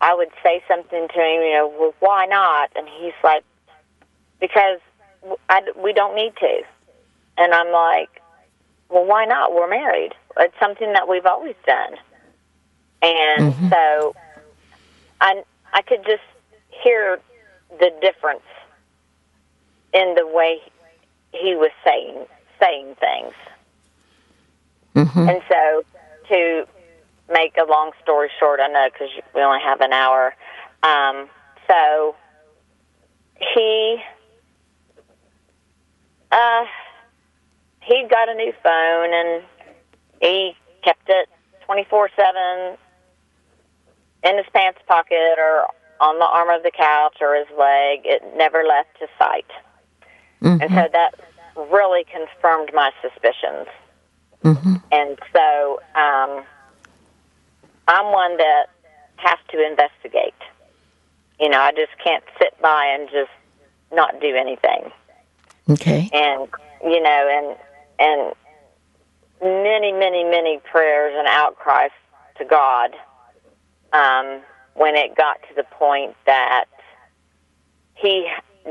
[0.00, 2.70] I would say something to him, you know, well, why not?
[2.74, 3.44] And he's like,
[4.40, 4.78] because
[5.48, 6.62] I, we don't need to.
[7.36, 8.19] And I'm like,
[8.90, 9.54] well, why not?
[9.54, 10.14] We're married.
[10.38, 11.94] It's something that we've always done.
[13.02, 13.68] And mm-hmm.
[13.68, 14.14] so
[15.20, 16.22] I I could just
[16.82, 17.20] hear
[17.78, 18.42] the difference
[19.92, 20.60] in the way
[21.32, 22.26] he was saying
[22.60, 23.34] saying things.
[24.94, 25.28] Mm-hmm.
[25.28, 25.82] And so
[26.28, 26.66] to
[27.32, 30.34] make a long story short, I know because we only have an hour.
[30.82, 31.28] Um,
[31.66, 32.16] so
[33.54, 34.02] he
[36.32, 36.64] uh,
[37.80, 39.42] he got a new phone and
[40.20, 41.28] he kept it
[41.64, 42.76] twenty four seven
[44.22, 45.66] in his pants pocket or
[46.00, 48.00] on the arm of the couch or his leg.
[48.04, 49.46] It never left his sight.
[50.42, 50.62] Mm-hmm.
[50.62, 51.14] And so that
[51.70, 53.66] really confirmed my suspicions.
[54.44, 54.74] Mm-hmm.
[54.92, 56.44] And so um,
[57.88, 58.66] I'm one that
[59.16, 60.34] has to investigate.
[61.38, 63.30] You know, I just can't sit by and just
[63.92, 64.90] not do anything.
[65.68, 66.08] Okay.
[66.12, 66.48] And
[66.82, 67.56] you know, and
[68.00, 68.32] and
[69.42, 71.90] many, many, many prayers and outcries
[72.38, 72.96] to God
[73.92, 74.40] um,
[74.74, 76.64] when it got to the point that
[77.94, 78.28] he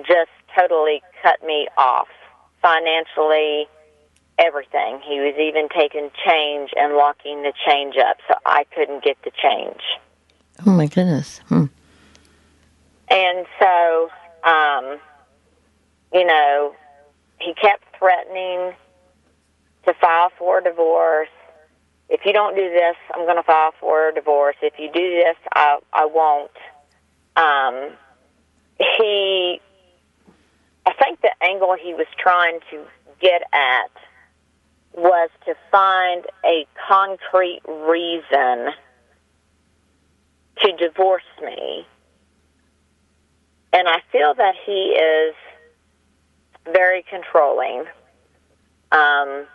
[0.07, 2.07] just totally cut me off
[2.61, 3.67] financially,
[4.37, 4.99] everything.
[5.07, 9.31] He was even taking change and locking the change up so I couldn't get the
[9.41, 9.81] change.
[10.65, 11.39] Oh my goodness.
[11.49, 11.65] Hmm.
[13.09, 14.09] And so,
[14.43, 14.99] um,
[16.13, 16.73] you know,
[17.39, 18.73] he kept threatening
[19.85, 21.29] to file for divorce
[22.09, 24.55] if you don't do this, I'm going to file for divorce.
[24.61, 26.51] If you do this, I, I won't.
[27.37, 27.91] Um,
[28.97, 29.61] he,
[30.85, 32.83] I think the angle he was trying to
[33.21, 33.91] get at
[34.95, 38.73] was to find a concrete reason
[40.63, 41.85] to divorce me.
[43.71, 45.35] And I feel that he is
[46.73, 47.85] very controlling.
[48.91, 49.45] Um,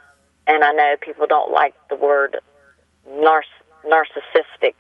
[0.46, 2.38] and I know people don't like the word
[3.08, 3.42] narciss-
[3.86, 4.74] narcissistic.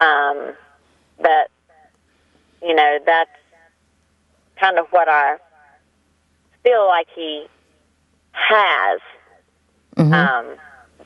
[0.00, 0.54] Um,
[1.18, 1.50] but
[2.62, 3.30] you know that's
[4.60, 5.36] kind of what I
[6.62, 7.46] feel like he
[8.32, 9.00] has
[9.96, 10.12] Mm-hmm.
[10.12, 10.56] um,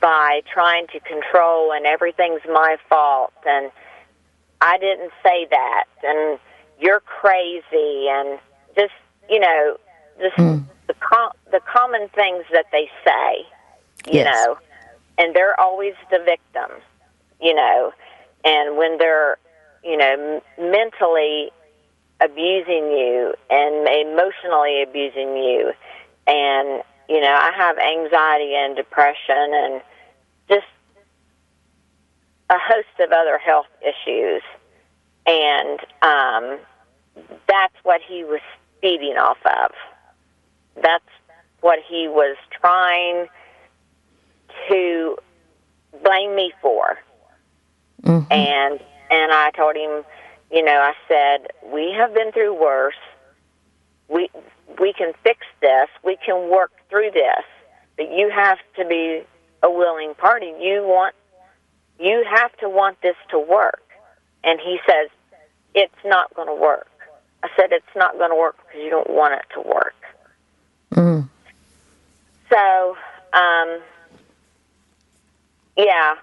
[0.01, 3.71] by trying to control and everything's my fault and
[4.59, 6.37] I didn't say that and
[6.77, 8.37] you're crazy and
[8.75, 8.91] just
[9.29, 9.77] you know
[10.19, 10.65] just Mm.
[10.91, 13.45] The com- the common things that they say
[14.05, 14.25] you Yes.
[14.25, 14.57] know
[15.17, 16.69] and they're always the victim
[17.41, 17.93] you know
[18.43, 19.37] and when they're
[19.83, 21.51] you know m- mentally
[22.19, 25.71] abusing you and emotionally abusing you
[26.27, 29.81] and you know i have anxiety and depression and
[30.49, 30.67] just
[32.49, 34.41] a host of other health issues
[35.25, 36.59] and um
[37.47, 38.41] that's what he was
[38.81, 39.71] feeding off of
[40.75, 41.03] that's
[41.61, 43.27] what he was trying
[44.69, 45.17] to
[46.03, 46.97] blame me for
[48.03, 48.25] Mhm.
[48.31, 48.79] and
[49.09, 50.05] and I told him,
[50.51, 52.95] you know, I said we have been through worse.
[54.07, 54.29] We
[54.79, 55.89] we can fix this.
[56.03, 57.43] We can work through this.
[57.97, 59.23] But you have to be
[59.61, 60.53] a willing party.
[60.59, 61.13] You want
[61.99, 63.83] you have to want this to work.
[64.43, 65.09] And he says
[65.75, 66.87] it's not going to work.
[67.43, 69.93] I said it's not going to work because you don't want it to work.
[70.93, 71.29] Mm.
[72.49, 72.97] So,
[73.33, 73.79] um,
[75.77, 76.15] yeah.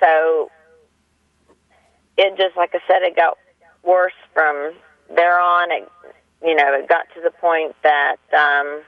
[0.00, 0.50] So
[2.16, 3.36] it just like I said, it got
[3.82, 4.72] worse from
[5.14, 5.70] there on.
[5.72, 5.90] It,
[6.42, 8.82] you know, it got to the point that um,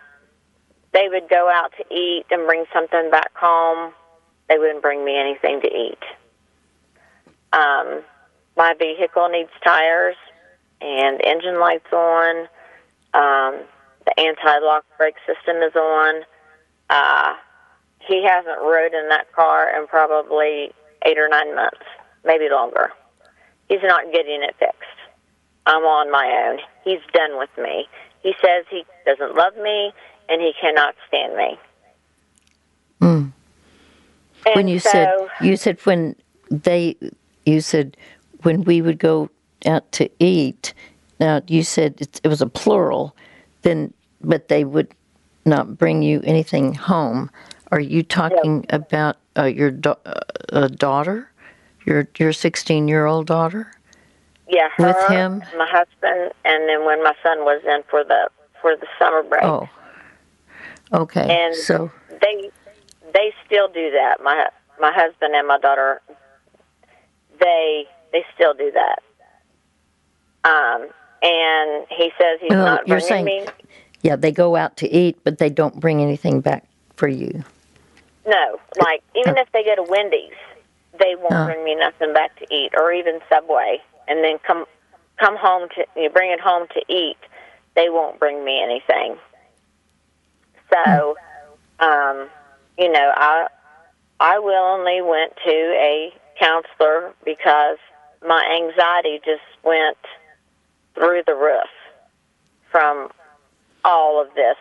[0.92, 3.92] they would go out to eat and bring something back home.
[4.48, 6.02] They wouldn't bring me anything to eat.
[7.52, 8.02] Um,
[8.56, 10.16] my vehicle needs tires
[10.80, 12.48] and engine lights on.
[13.14, 13.60] Um,
[14.06, 16.22] the anti-lock brake system is on.
[16.88, 17.34] Uh,
[18.00, 20.72] he hasn't rode in that car in probably
[21.04, 21.84] eight or nine months,
[22.24, 22.92] maybe longer.
[23.68, 24.82] He's not getting it fixed.
[25.66, 26.60] I'm on my own.
[26.84, 27.88] He's done with me.
[28.22, 29.92] He says he doesn't love me
[30.28, 31.58] and he cannot stand me.
[33.00, 33.32] Mm.
[34.54, 36.14] When you so, said you said when
[36.50, 36.96] they
[37.44, 37.96] you said
[38.42, 39.28] when we would go
[39.66, 40.72] out to eat
[41.18, 43.16] now you said it, it was a plural
[43.66, 44.94] then but they would
[45.44, 47.30] not bring you anything home
[47.72, 49.72] are you talking about uh, your
[50.52, 51.30] uh, daughter
[51.84, 53.76] your your 16 year old daughter
[54.48, 55.42] yeah, her, with him?
[55.56, 58.28] my husband, and then when my son was in for the
[58.60, 59.42] for the summer break.
[59.42, 59.68] oh
[60.92, 62.50] okay And so they
[63.12, 64.22] they still do that.
[64.22, 64.48] My
[64.80, 66.00] my husband and my daughter
[67.40, 69.02] they they still do that.
[70.48, 70.88] Um,
[71.22, 73.46] and he says he's Oh, not you're bringing saying- me.
[74.02, 76.64] yeah they go out to eat but they don't bring anything back
[76.96, 77.42] for you
[78.26, 80.32] No, like even if they go to Wendy's,
[80.98, 81.44] they won't Oh.
[81.46, 84.66] bring me nothing back to eat, or even Subway, and then come
[85.18, 87.18] come home to you bring it home to eat.
[87.76, 89.16] They won't bring me anything.
[90.72, 91.16] So,
[91.80, 92.28] um,
[92.78, 93.46] you know, I
[94.20, 97.78] I willingly went to a counselor because
[98.26, 99.98] my anxiety just went
[100.96, 101.68] through the roof
[102.72, 103.10] from
[103.84, 104.56] all of this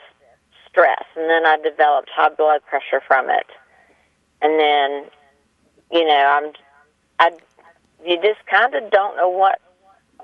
[0.69, 3.47] stress, and then I developed high blood pressure from it,
[4.41, 5.05] and then,
[5.91, 6.51] you know, I'm,
[7.19, 7.31] I,
[8.05, 9.59] you just kind of don't know what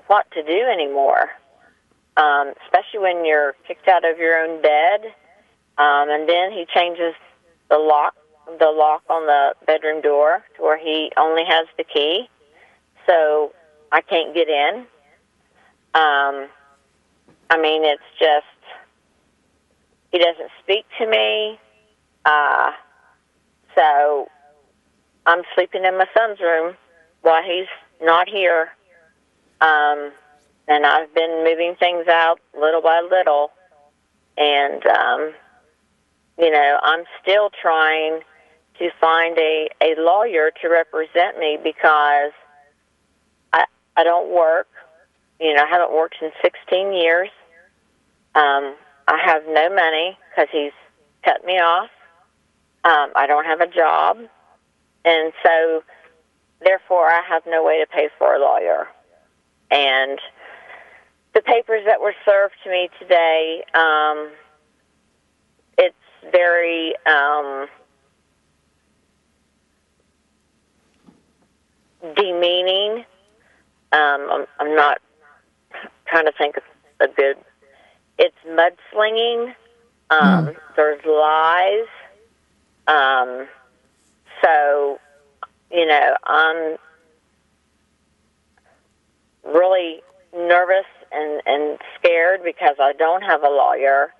[0.06, 1.30] what to do anymore,
[2.16, 5.00] um, especially when you're kicked out of your own bed,
[5.78, 7.14] um, and then he changes
[7.70, 8.14] the lock,
[8.58, 12.28] the lock on the bedroom door to where he only has the key,
[13.06, 13.52] so
[13.90, 14.86] I can't get in.
[15.94, 16.48] Um,
[17.50, 18.46] I mean, it's just
[20.10, 21.58] he doesn't speak to me.
[22.24, 22.72] Uh,
[23.74, 24.28] so
[25.26, 26.74] I'm sleeping in my son's room
[27.22, 27.68] while he's
[28.00, 28.70] not here.
[29.60, 30.12] Um,
[30.68, 33.50] and I've been moving things out little by little.
[34.36, 35.32] And, um,
[36.38, 38.20] you know, I'm still trying
[38.78, 42.32] to find a, a lawyer to represent me because
[43.52, 43.64] I,
[43.96, 44.68] I don't work.
[45.42, 47.28] You know, I haven't worked in 16 years.
[48.36, 48.76] Um,
[49.08, 50.70] I have no money because he's
[51.24, 51.90] cut me off.
[52.84, 54.18] Um, I don't have a job,
[55.04, 55.82] and so
[56.64, 58.86] therefore I have no way to pay for a lawyer.
[59.72, 60.20] And
[61.34, 64.30] the papers that were served to me today, um,
[65.76, 65.96] it's
[66.30, 67.66] very um,
[72.14, 73.04] demeaning.
[73.90, 74.98] Um, I'm, I'm not
[76.12, 76.62] trying to think of
[77.00, 77.36] a good
[78.18, 79.54] it's mudslinging.
[80.10, 81.88] Um, There's lies.
[82.86, 83.48] Um,
[84.44, 85.00] so,
[85.70, 86.76] you know, I'm
[89.44, 90.02] really
[90.36, 94.12] nervous and, and scared because I don't have a lawyer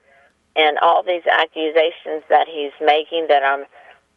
[0.57, 3.65] and all these accusations that he's making that I'm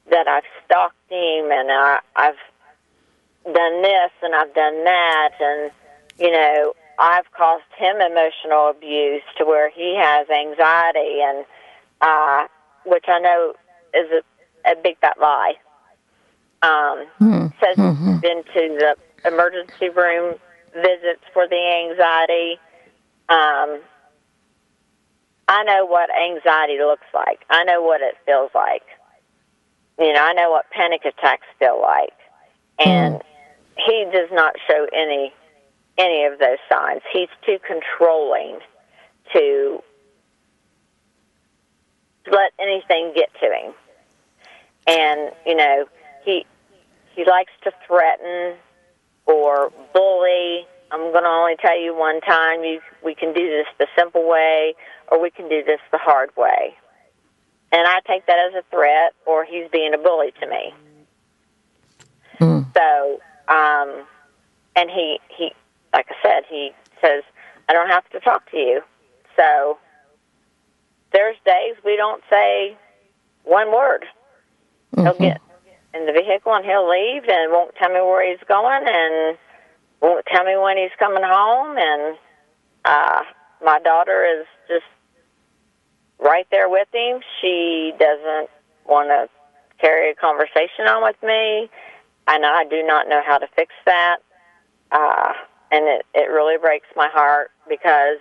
[0.09, 2.36] that I've stalked him and I, I've
[3.45, 5.71] done this and I've done that and
[6.19, 11.46] you know I've caused him emotional abuse to where he has anxiety and
[12.02, 12.48] uh,
[12.86, 13.54] which I know
[13.93, 15.56] is a, a big fat lie.
[16.62, 17.48] Um, mm-hmm.
[17.64, 18.12] Says mm-hmm.
[18.12, 18.96] he's been to the
[19.28, 20.36] emergency room
[20.74, 22.60] visits for the anxiety.
[23.30, 23.82] Um,
[25.48, 27.41] I know what anxiety looks like.
[27.50, 28.84] I know what it feels like.
[30.00, 32.14] You know, I know what panic attacks feel like.
[32.84, 33.22] And mm.
[33.78, 35.34] he does not show any
[35.98, 37.02] any of those signs.
[37.12, 38.60] He's too controlling
[39.34, 39.82] to
[42.32, 43.74] let anything get to him.
[44.88, 45.86] And, you know,
[46.24, 46.46] he
[47.16, 48.56] he likes to threaten
[49.26, 50.68] or bully.
[50.91, 54.28] I'm going to only tell you one time you we can do this the simple
[54.28, 54.76] way
[55.08, 56.76] or we can do this the hard way.
[57.72, 60.74] And I take that as a threat or he's being a bully to me.
[62.39, 62.66] Mm.
[62.74, 64.06] So, um,
[64.76, 65.52] and he, he,
[65.96, 66.72] like I said, he
[67.02, 67.24] says,
[67.70, 68.82] I don't have to talk to you.
[69.38, 69.78] So
[71.14, 72.78] there's days we don't say
[73.43, 74.06] one word.
[74.93, 75.06] Mm-hmm.
[75.06, 75.41] He'll get
[75.93, 79.38] in the vehicle and he'll leave and won't tell me where he's going and
[80.02, 81.78] won't tell me when he's coming home.
[81.78, 82.18] And
[82.84, 83.22] uh,
[83.64, 84.86] my daughter is just
[86.20, 87.22] right there with him.
[87.39, 88.50] She doesn't
[88.86, 89.30] want to
[89.80, 91.70] carry a conversation on with me,
[92.28, 94.18] and I do not know how to fix that.
[94.91, 95.34] Uh,
[95.72, 98.20] and it, it really breaks my heart because,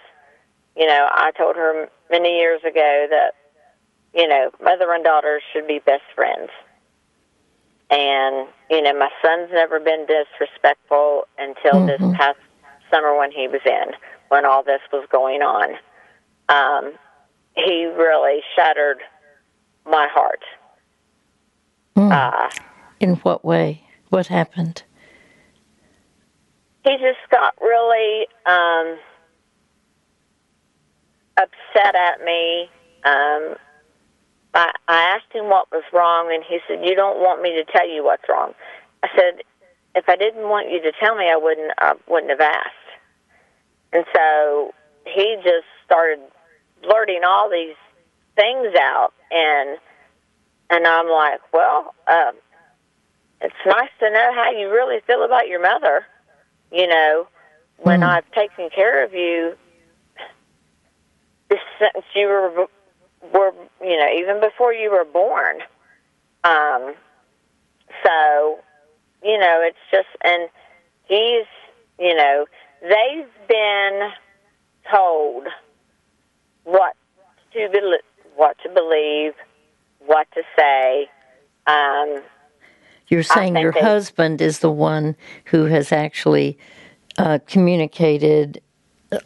[0.76, 3.32] you know, I told her many years ago that,
[4.14, 6.50] you know, mother and daughter should be best friends.
[7.90, 11.86] And, you know, my son's never been disrespectful until mm-hmm.
[11.86, 12.38] this past
[12.90, 13.94] summer when he was in,
[14.28, 15.74] when all this was going on.
[16.48, 16.94] Um,
[17.54, 18.98] he really shattered
[19.86, 20.42] my heart.
[21.96, 22.10] Mm.
[22.10, 22.50] Uh,
[23.00, 23.84] In what way?
[24.08, 24.82] What happened?
[26.84, 28.98] He just got really um,
[31.36, 32.68] upset at me.
[33.04, 33.56] Um,
[34.54, 37.64] I, I asked him what was wrong, and he said, "You don't want me to
[37.64, 38.54] tell you what's wrong."
[39.02, 39.42] I said,
[39.94, 41.72] "If I didn't want you to tell me, I wouldn't.
[41.78, 42.68] I wouldn't have asked."
[43.92, 44.74] And so
[45.06, 46.20] he just started
[46.82, 47.76] blurting all these
[48.36, 49.78] things out, and
[50.70, 52.32] and I'm like, well, um,
[53.40, 56.06] it's nice to know how you really feel about your mother.
[56.74, 57.28] You know,
[57.78, 58.08] when mm.
[58.08, 59.54] I've taken care of you
[61.50, 62.66] since you were
[63.32, 65.60] were you know even before you were born.
[66.42, 66.94] Um,
[68.04, 68.58] so
[69.22, 70.48] you know, it's just and
[71.04, 71.46] he's
[71.98, 72.46] you know
[72.82, 74.10] they've been
[74.90, 75.46] told
[76.64, 76.96] what
[77.52, 77.80] to be,
[78.34, 79.34] what to believe,
[80.04, 81.08] what to say.
[81.66, 82.22] Um,
[83.08, 86.58] You're saying your husband is the one who has actually
[87.18, 88.60] uh, communicated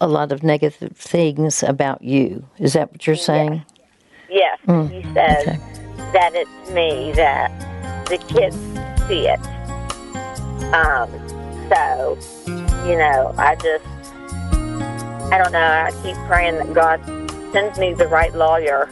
[0.01, 2.45] a lot of negative things about you.
[2.59, 3.65] Is that what you're saying?
[4.29, 4.59] Yes.
[4.67, 4.69] yes.
[4.69, 5.59] Mm, he says okay.
[6.13, 8.57] that it's me, that the kids
[9.07, 9.41] see it.
[10.75, 11.09] Um,
[11.69, 12.19] so,
[12.87, 13.85] you know, I just,
[15.33, 17.01] I don't know, I keep praying that God
[17.53, 18.91] sends me the right lawyer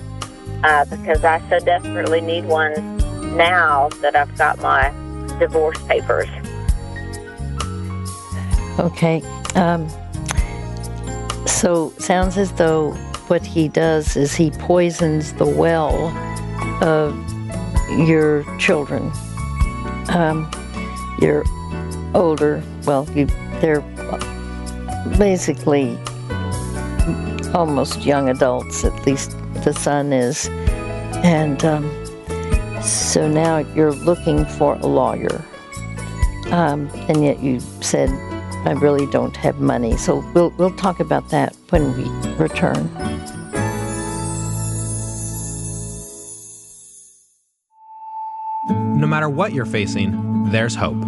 [0.63, 2.96] uh, because I so desperately need one
[3.37, 4.91] now that I've got my
[5.39, 6.29] divorce papers.
[8.79, 9.23] Okay.
[9.55, 9.89] Um,
[11.47, 12.93] so sounds as though
[13.29, 16.09] what he does is he poisons the well
[16.83, 17.15] of
[18.07, 19.11] your children.
[20.09, 20.51] Um,
[21.21, 21.45] you're
[22.15, 22.63] older.
[22.85, 23.27] Well, you,
[23.61, 23.81] they're
[25.19, 25.99] basically
[27.55, 30.49] almost young adults, at least the son is.
[31.25, 32.06] And um,
[32.87, 35.45] so now you're looking for a lawyer.
[36.51, 38.09] Um, and yet you said,
[38.67, 39.97] I really don't have money.
[39.97, 42.91] So we'll, we'll talk about that when we return.
[48.99, 51.03] No matter what you're facing, there's hope.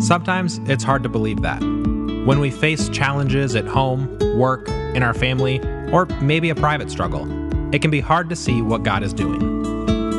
[0.00, 1.60] Sometimes it's hard to believe that.
[1.60, 5.60] When we face challenges at home, work, in our family,
[5.92, 7.26] or maybe a private struggle,
[7.74, 9.60] it can be hard to see what God is doing.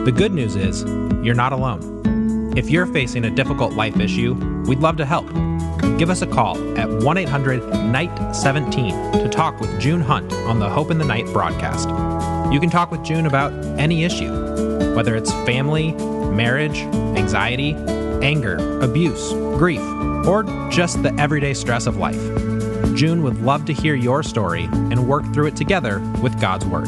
[0.04, 0.84] The good news is,
[1.24, 2.54] you're not alone.
[2.58, 4.34] If you're facing a difficult life issue,
[4.68, 5.28] we'd love to help.
[5.98, 10.60] Give us a call at 1 800 Night 17 to talk with June Hunt on
[10.60, 11.88] the Hope in the Night broadcast.
[12.52, 14.32] You can talk with June about any issue,
[14.96, 16.80] whether it's family, marriage,
[17.18, 17.74] anxiety,
[18.22, 19.82] anger, abuse, grief,
[20.26, 22.22] or just the everyday stress of life.
[22.96, 26.88] June would love to hear your story and work through it together with God's Word.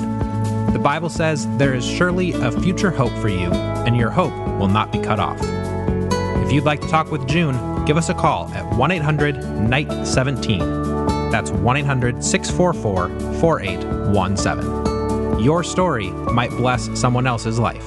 [0.71, 3.51] The Bible says there is surely a future hope for you,
[3.85, 5.39] and your hope will not be cut off.
[6.43, 10.05] If you'd like to talk with June, give us a call at 1 800 Night
[10.05, 10.59] 17.
[11.29, 13.09] That's 1 800 644
[13.39, 15.43] 4817.
[15.43, 17.85] Your story might bless someone else's life.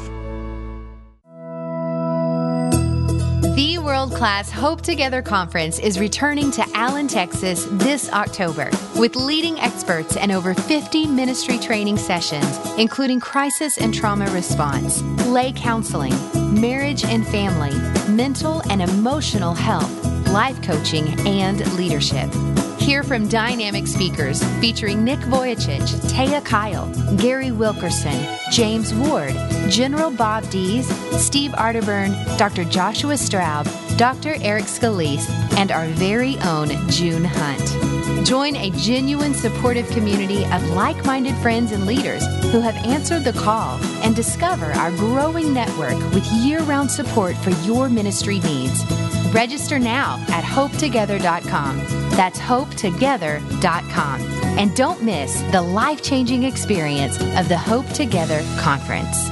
[4.17, 10.33] Class Hope Together Conference is returning to Allen, Texas this October with leading experts and
[10.33, 16.15] over 50 ministry training sessions, including crisis and trauma response, lay counseling,
[16.59, 17.79] marriage and family,
[18.11, 19.93] mental and emotional health,
[20.29, 22.33] life coaching, and leadership.
[22.79, 29.35] Hear from dynamic speakers featuring Nick Vujicic, Taya Kyle, Gary Wilkerson, James Ward,
[29.69, 30.89] General Bob Dees,
[31.23, 32.65] Steve Arterburn, Dr.
[32.65, 33.67] Joshua Straub,
[33.97, 34.37] Dr.
[34.43, 38.27] Eric Scalise, and our very own June Hunt.
[38.27, 43.33] Join a genuine supportive community of like minded friends and leaders who have answered the
[43.33, 48.85] call and discover our growing network with year round support for your ministry needs.
[49.33, 51.79] Register now at hopetogether.com.
[52.11, 54.21] That's hopetogether.com.
[54.59, 59.31] And don't miss the life changing experience of the Hope Together Conference.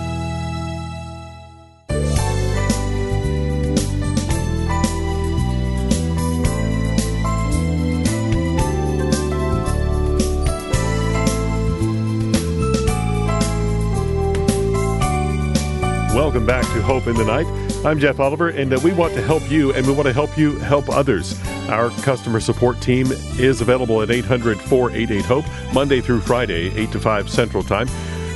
[16.35, 17.47] Welcome back to Hope in the Night.
[17.87, 20.37] I'm Jeff Oliver, and uh, we want to help you, and we want to help
[20.37, 21.41] you help others.
[21.69, 23.07] Our customer support team
[23.39, 27.87] is available at 800 488 HOPE, Monday through Friday, 8 to 5 Central Time.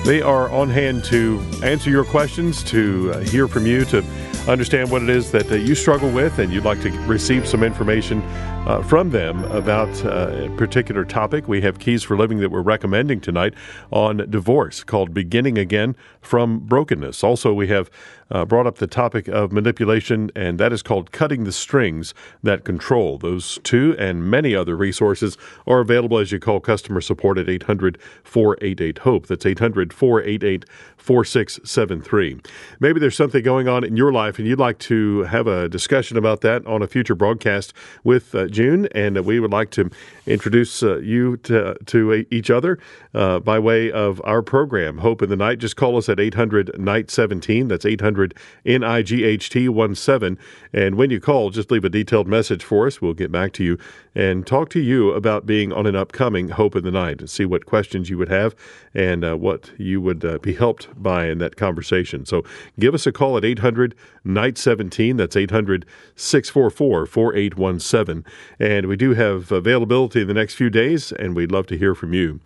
[0.04, 4.04] They are on hand to answer your questions, to uh, hear from you, to
[4.46, 7.62] understand what it is that uh, you struggle with, and you'd like to receive some
[7.62, 8.22] information
[8.68, 11.48] uh, from them about uh, a particular topic.
[11.48, 13.54] We have Keys for Living that we're recommending tonight
[13.90, 17.24] on divorce called Beginning Again from Brokenness.
[17.24, 17.90] Also, we have
[18.30, 22.12] uh, brought up the topic of manipulation, and that is called Cutting the Strings
[22.42, 23.16] That Control.
[23.16, 27.98] Those two and many other resources are available as you call customer support at 800
[28.22, 29.26] 488 HOPE.
[29.26, 30.64] That's 800 488
[31.08, 32.38] 4673.
[32.80, 36.18] Maybe there's something going on in your life and you'd like to have a discussion
[36.18, 37.72] about that on a future broadcast
[38.04, 39.90] with uh, June, and uh, we would like to
[40.26, 42.78] introduce uh, you to, to each other
[43.14, 45.60] uh, by way of our program, Hope in the Night.
[45.60, 47.68] Just call us at 800 Night 17.
[47.68, 48.34] That's 800
[48.66, 50.38] N I G H T 1 7.
[50.74, 53.00] And when you call, just leave a detailed message for us.
[53.00, 53.78] We'll get back to you
[54.14, 57.46] and talk to you about being on an upcoming Hope in the Night and see
[57.46, 58.54] what questions you would have
[58.94, 62.26] and uh, what you would uh, be helped by in that conversation.
[62.26, 62.44] So
[62.78, 63.94] give us a call at 800
[64.24, 65.16] Night 17.
[65.16, 65.86] That's 800
[66.16, 68.24] 644 4817.
[68.58, 71.94] And we do have availability in the next few days, and we'd love to hear
[71.94, 72.40] from you.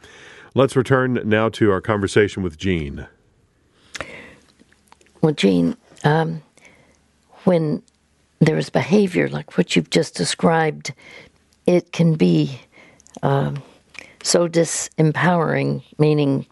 [0.55, 3.07] Let's return now to our conversation with Jean.
[5.22, 6.42] Well, Jean, um,
[7.44, 7.82] when
[8.40, 10.92] there is behavior like what you've just described,
[11.66, 12.61] it can be
[13.22, 13.62] um,
[14.22, 16.46] so disempowering, meaning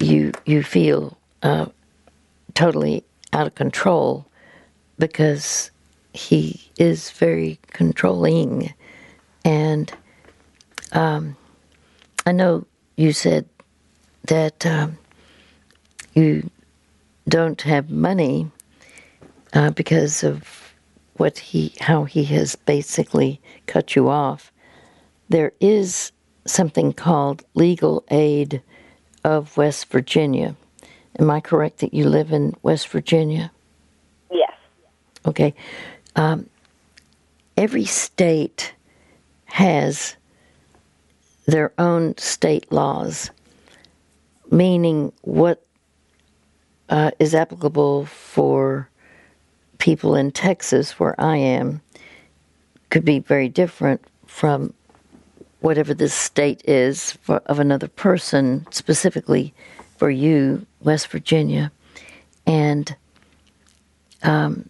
[0.00, 1.66] you you feel uh,
[2.54, 4.26] totally out of control
[4.98, 5.70] because
[6.12, 8.72] he is very controlling,
[9.44, 9.92] and
[10.92, 11.36] um,
[12.26, 12.66] I know
[12.96, 13.48] you said
[14.26, 14.96] that um,
[16.14, 16.48] you
[17.28, 18.50] don't have money
[19.52, 20.74] uh, because of
[21.16, 24.52] what he how he has basically cut you off.
[25.28, 26.12] There is
[26.46, 28.62] something called legal aid
[29.24, 30.54] of West Virginia.
[31.18, 33.50] Am I correct that you live in West Virginia?
[34.30, 34.52] Yes.
[35.26, 35.54] Okay.
[36.16, 36.48] Um,
[37.56, 38.74] every state
[39.46, 40.16] has
[41.46, 43.30] their own state laws,
[44.50, 45.64] meaning what
[46.88, 48.88] uh, is applicable for
[49.78, 51.80] people in Texas, where I am,
[52.90, 54.72] could be very different from
[55.64, 59.54] whatever the state is for, of another person, specifically
[59.96, 61.72] for you, West Virginia.
[62.46, 62.94] And
[64.22, 64.68] um,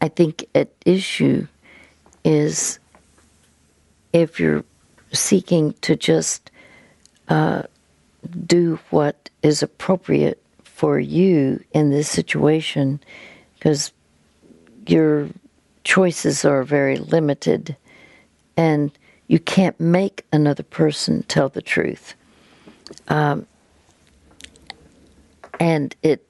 [0.00, 1.46] I think at issue
[2.24, 2.80] is
[4.12, 4.64] if you're
[5.12, 6.50] seeking to just
[7.28, 7.62] uh,
[8.44, 12.98] do what is appropriate for you in this situation,
[13.54, 13.92] because
[14.88, 15.28] your
[15.84, 17.76] choices are very limited
[18.56, 18.90] and
[19.28, 22.14] you can't make another person tell the truth.
[23.08, 23.46] Um,
[25.58, 26.22] and it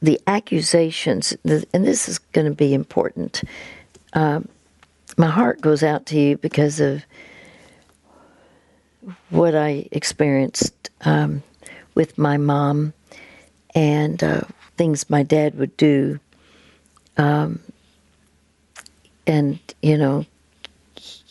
[0.00, 3.42] the accusations, and this is going to be important.
[4.12, 4.48] Um,
[5.16, 7.04] my heart goes out to you because of
[9.30, 11.42] what I experienced um,
[11.94, 12.92] with my mom
[13.74, 14.42] and uh,
[14.76, 16.20] things my dad would do.
[17.16, 17.60] Um,
[19.26, 20.26] and, you know,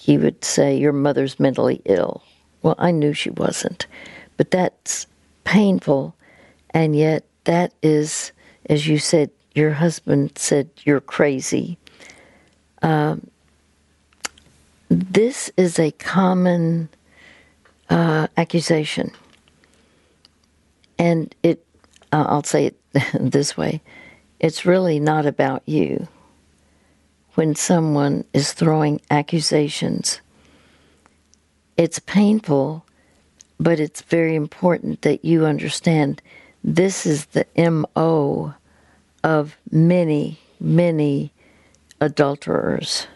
[0.04, 2.22] he would say, Your mother's mentally ill.
[2.62, 3.88] Well, I knew she wasn't.
[4.36, 5.08] But that's
[5.46, 6.14] painful.
[6.72, 8.34] And yet, that is,
[8.70, 11.78] as you said, your husband said, You're crazy.
[12.82, 13.30] Um,
[14.90, 16.90] this is a common
[17.90, 19.10] uh, accusation.
[21.00, 21.66] And it,
[22.12, 22.78] uh, I'll say it
[23.14, 23.82] this way
[24.42, 26.10] it's really not about you.
[27.36, 30.22] When someone is throwing accusations,
[31.78, 32.86] it's painful,
[33.60, 36.22] but it's very important that you understand
[36.64, 38.54] this is the MO
[39.24, 41.34] of many, many
[42.00, 43.08] adulterers.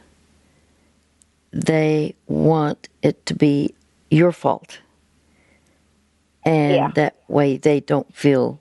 [1.51, 3.73] They want it to be
[4.09, 4.79] your fault.
[6.43, 6.91] And yeah.
[6.95, 8.59] that way they don't feel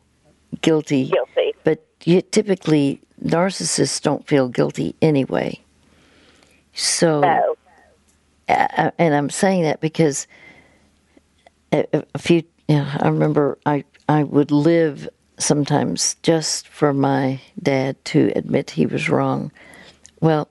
[0.60, 1.08] guilty.
[1.08, 1.54] Guilty.
[1.64, 5.60] But you, typically, narcissists don't feel guilty anyway.
[6.74, 7.56] So, no.
[8.48, 10.26] uh, and I'm saying that because
[11.72, 15.08] a, a few, you know, I remember I, I would live
[15.38, 19.50] sometimes just for my dad to admit he was wrong.
[20.20, 20.48] Well,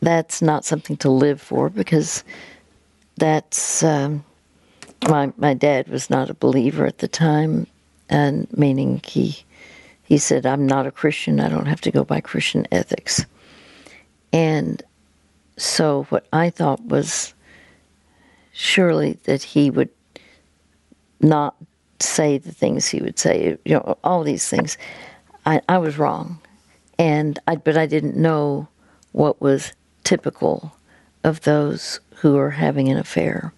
[0.00, 2.24] that's not something to live for because
[3.16, 4.24] that's um,
[5.08, 7.66] my my dad was not a believer at the time,
[8.08, 9.44] and meaning he
[10.04, 11.40] he said, "I'm not a Christian.
[11.40, 13.24] I don't have to go by Christian ethics."
[14.32, 14.82] And
[15.56, 17.34] so, what I thought was
[18.52, 19.90] surely that he would
[21.20, 21.56] not
[22.00, 24.78] say the things he would say, you know, all these things.
[25.46, 26.40] I, I was wrong,
[26.98, 28.68] and I, but I didn't know
[29.12, 29.72] what was
[30.04, 30.76] typical
[31.22, 33.52] of those who are having an affair,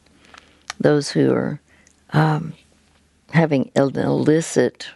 [0.80, 1.60] those who are
[2.12, 2.54] um,
[3.30, 4.88] having an illicit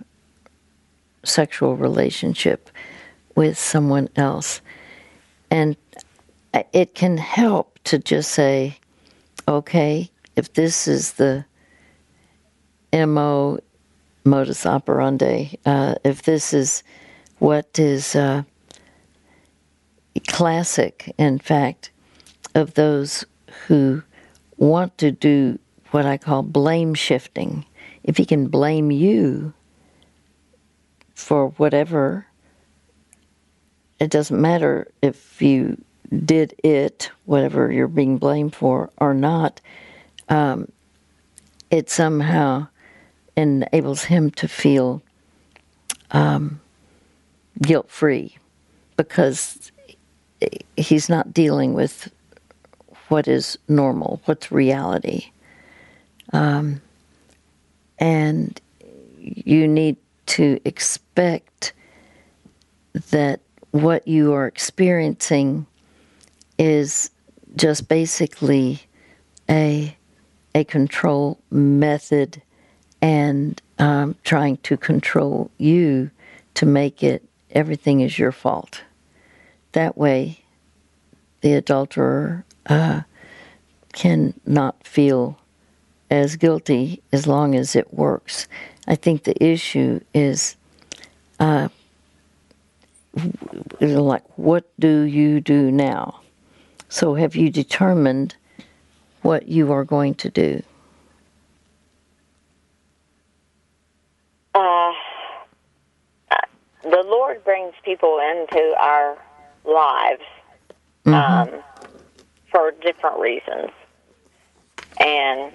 [1.25, 2.71] sexual relationship
[3.35, 4.61] with someone else.
[5.51, 5.77] And
[6.73, 8.79] it can help to just say,
[9.49, 11.45] okay, if this is the
[12.93, 13.59] MO,
[14.25, 16.83] modus operandi, uh, if this is
[17.39, 18.43] what is uh,
[20.29, 21.91] classic, in fact,
[22.55, 23.25] of those
[23.66, 24.03] who
[24.57, 25.59] want to do
[25.91, 27.64] what I call blame shifting.
[28.05, 29.53] If he can blame you
[31.23, 32.27] for whatever,
[33.99, 35.77] it doesn't matter if you
[36.25, 39.61] did it, whatever you're being blamed for, or not.
[40.29, 40.71] Um,
[41.71, 42.68] it somehow
[43.37, 45.03] enables him to feel
[46.11, 46.61] um,
[47.62, 48.37] guilt free
[48.97, 49.71] because
[50.77, 52.12] he's not dealing with
[53.09, 55.31] what is normal, what's reality.
[56.33, 56.81] Um,
[57.99, 58.61] and
[59.18, 59.97] you need
[60.27, 61.10] to expect
[63.11, 63.41] that
[63.73, 65.66] what you are experiencing
[66.59, 67.11] is
[67.57, 68.81] just basically
[69.49, 69.97] a
[70.55, 72.43] a control method
[73.03, 76.11] and um, trying to control you
[76.55, 78.83] to make it everything is your fault.
[79.73, 80.41] That way,
[81.43, 83.03] the adulterer uh,
[83.93, 85.39] can not feel
[86.11, 88.49] as guilty as long as it works.
[88.89, 90.57] I think the issue is
[91.41, 91.68] uh,
[93.80, 96.20] like, what do you do now?
[96.88, 98.36] So, have you determined
[99.22, 100.62] what you are going to do?
[104.55, 104.93] Uh,
[106.82, 109.18] the Lord brings people into our
[109.64, 110.22] lives.
[111.05, 111.55] Mm-hmm.
[111.55, 111.62] Um,
[112.51, 113.70] for different reasons.
[114.99, 115.53] And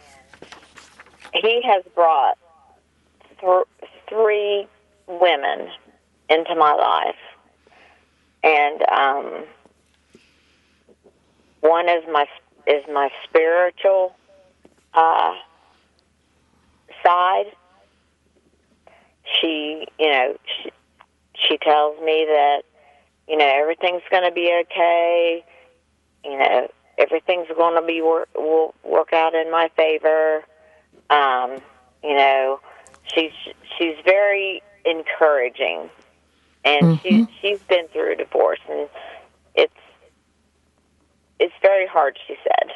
[1.34, 2.38] he has brought
[3.40, 3.66] th-
[4.10, 4.68] three
[5.08, 5.70] women
[6.30, 7.16] into my life.
[8.44, 9.44] And um,
[11.62, 12.26] one is my
[12.68, 14.16] is my spiritual
[14.94, 15.34] uh,
[17.04, 17.46] side.
[19.42, 20.72] She, you know, she,
[21.34, 22.62] she tells me that
[23.28, 25.44] you know everything's going to be okay.
[26.24, 30.44] You know, everything's going to be work will work out in my favor.
[31.10, 31.58] Um,
[32.04, 32.60] you know,
[33.14, 33.32] she's
[33.78, 35.90] she's very encouraging,
[36.64, 37.02] and mm-hmm.
[37.02, 38.90] she she's been through a divorce, and
[39.56, 39.74] it's
[41.40, 42.18] it's very hard.
[42.28, 42.72] She said,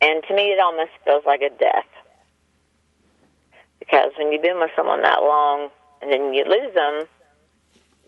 [0.00, 1.86] and to me, it almost feels like a death
[3.86, 5.68] because when you've been with someone that long
[6.02, 7.04] and then you lose them,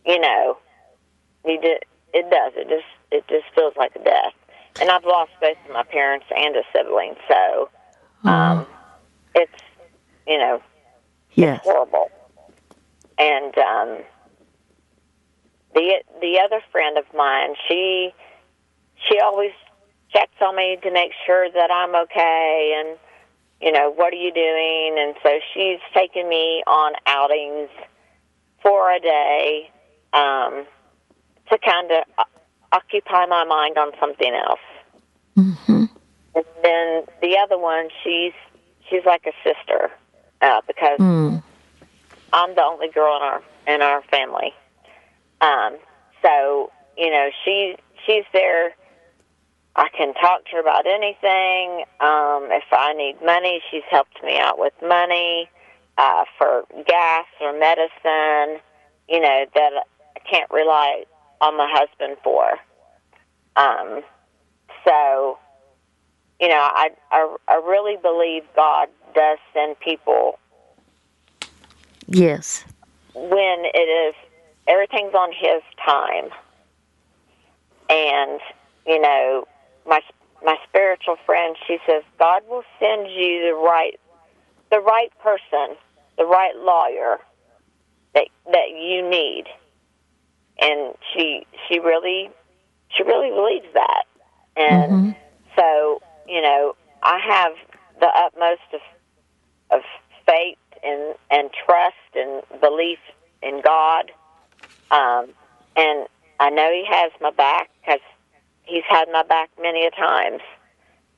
[0.07, 0.59] you know,
[1.45, 2.53] you did, it does.
[2.57, 4.33] It just it just feels like a death.
[4.81, 7.69] And I've lost both of my parents and a sibling, so
[8.25, 8.67] um,
[9.35, 9.53] it's
[10.27, 10.63] you know
[11.35, 11.61] Yes.
[11.63, 12.11] horrible.
[13.19, 13.99] And um,
[15.75, 18.13] the the other friend of mine, she
[19.09, 19.53] she always
[20.11, 22.99] checks on me to make sure that I'm okay, and
[23.61, 24.97] you know what are you doing?
[24.99, 27.71] And so she's taken me on outings
[28.63, 29.71] for a day
[30.13, 30.65] um,
[31.51, 32.27] to kind of
[32.73, 34.61] occupy my mind on something else.
[35.37, 35.85] Mm-hmm.
[36.35, 38.33] And then the other one, she's
[38.89, 39.91] she's like a sister
[40.41, 41.43] uh, because Mm.
[42.33, 44.53] I'm the only girl in our in our family.
[45.41, 45.77] Um,
[46.23, 47.77] so you know, she
[48.07, 48.75] she's there.
[49.77, 51.85] I can talk to her about anything.
[52.01, 55.49] Um, if I need money, she's helped me out with money
[55.97, 58.61] uh, for gas or medicine.
[59.09, 59.73] You know that
[60.17, 61.05] I can't rely
[61.41, 62.59] on my husband for.
[63.57, 64.03] Um,
[64.85, 65.39] so,
[66.41, 70.39] you know, I, I I really believe God does send people
[72.09, 72.65] Yes.
[73.15, 74.15] when it is
[74.67, 76.31] everything's on his time.
[77.91, 78.41] And
[78.87, 79.47] you know
[79.87, 80.01] my
[80.45, 83.99] my spiritual friend she says god will send you the right
[84.71, 85.77] the right person
[86.17, 87.19] the right lawyer
[88.15, 89.45] that that you need.
[90.61, 92.31] And she she really
[92.95, 94.05] she really believes that.
[94.57, 95.11] And mm-hmm.
[95.57, 97.53] so you know i have
[98.01, 98.81] the utmost of
[99.71, 99.83] of
[100.27, 100.59] faith
[100.89, 102.99] and and trust and belief
[103.43, 104.11] in God,
[104.91, 105.29] um,
[105.77, 106.07] and
[106.41, 108.01] I know He has my back because
[108.65, 110.43] He's had my back many a times,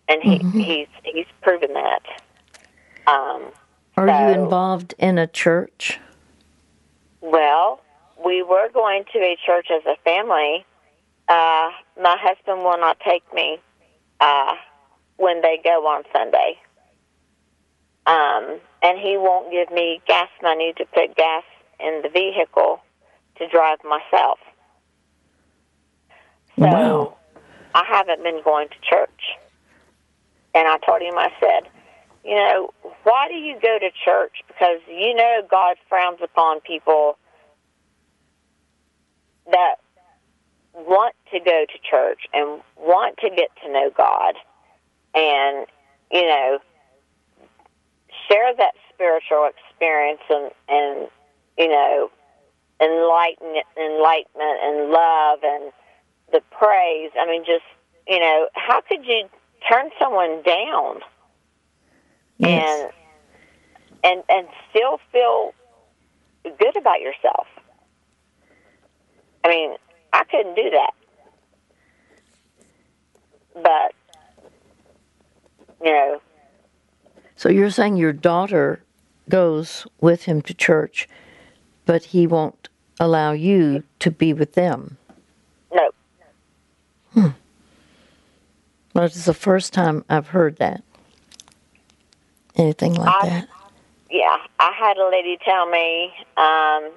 [0.09, 2.03] and he he's he's proven that.
[3.07, 3.51] Um,
[3.97, 5.99] Are you involved in a church?
[7.21, 7.81] well,
[8.25, 10.65] we were going to a church as a family.
[11.29, 13.59] Uh, my husband will not take me
[14.21, 14.55] uh,
[15.17, 16.59] when they go on Sunday.
[18.07, 21.45] Um, and he won't give me gas money to put gas
[21.79, 22.81] in the vehicle
[23.37, 24.39] to drive myself.
[26.59, 27.17] So Wow.
[27.75, 29.39] I haven't been going to church.
[30.55, 31.71] And I told him, I said,
[32.25, 32.71] you know,
[33.05, 34.43] why do you go to church?
[34.49, 37.17] Because you know God frowns upon people
[39.51, 39.77] that
[40.75, 44.35] want to go to church and want to get to know God
[45.15, 45.67] and,
[46.13, 46.59] you know,
[48.31, 51.09] share that spiritual experience and, and
[51.59, 52.11] you know,
[52.81, 55.73] enlighten, enlightenment and love and
[56.33, 57.11] the praise.
[57.19, 57.65] I mean, just,
[58.07, 59.29] you know, how could you
[59.71, 61.01] turn someone down?
[62.39, 62.65] Yes.
[62.83, 62.93] and
[64.03, 65.53] and and still feel
[66.43, 67.47] good about yourself.
[69.45, 69.75] I mean,
[70.13, 70.93] I couldn't do that.
[73.55, 73.95] But
[75.85, 76.21] you know,
[77.41, 78.83] So you're saying your daughter
[79.31, 81.09] goes with him to church,
[81.87, 82.69] but he won't
[83.01, 84.99] allow you to be with them.
[85.73, 85.91] no,
[87.15, 87.29] Hmm.
[88.93, 90.83] Well, it's the first time I've heard that.
[92.57, 93.49] Anything like I- that.
[94.11, 96.91] yeah, I had a lady tell me um,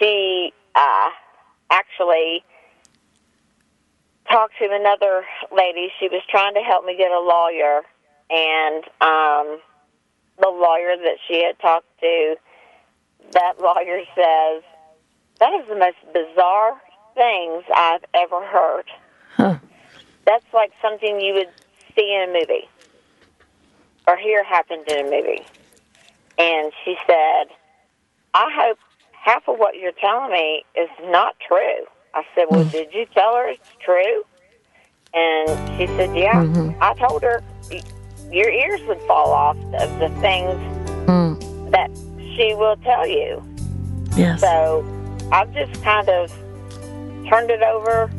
[0.00, 1.10] she uh,
[1.70, 2.42] actually
[4.28, 5.24] talked to another
[5.56, 5.92] lady.
[6.00, 7.82] She was trying to help me get a lawyer,
[8.30, 9.58] and um,
[10.38, 12.36] the lawyer that she had talked to,
[13.32, 14.62] that lawyer says
[15.40, 16.80] that is the most bizarre
[17.14, 18.84] things I've ever heard.
[19.36, 19.58] Huh.
[20.24, 21.50] That's like something you would
[21.94, 22.68] see in a movie
[24.06, 25.44] or hear happened in a movie.
[26.38, 27.46] And she said,
[28.34, 28.78] I hope
[29.12, 31.84] half of what you're telling me is not true.
[32.14, 34.22] I said, Well, did you tell her it's true?
[35.14, 36.72] And she said, Yeah.
[36.80, 37.42] I told her
[38.32, 40.58] your ears would fall off of the things
[41.06, 41.90] Mm, that
[42.34, 43.42] she will tell you.
[44.16, 44.40] yes.
[44.40, 44.84] So
[45.30, 46.30] I've just kind of
[47.28, 48.10] turned it over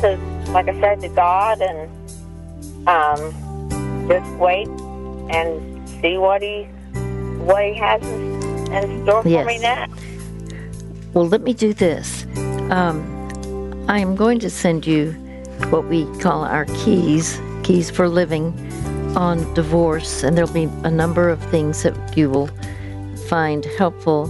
[0.00, 0.18] to,
[0.52, 4.66] like I said, to God and um, just wait
[5.30, 6.64] and see what He
[7.38, 9.46] what He has in, in store for Yes.
[9.46, 10.00] me next.
[11.12, 12.24] Well, let me do this.
[12.70, 15.12] Um, I am going to send you
[15.70, 18.52] what we call our keys, keys for living
[19.16, 22.48] on divorce, and there'll be a number of things that you will
[23.28, 24.28] find helpful.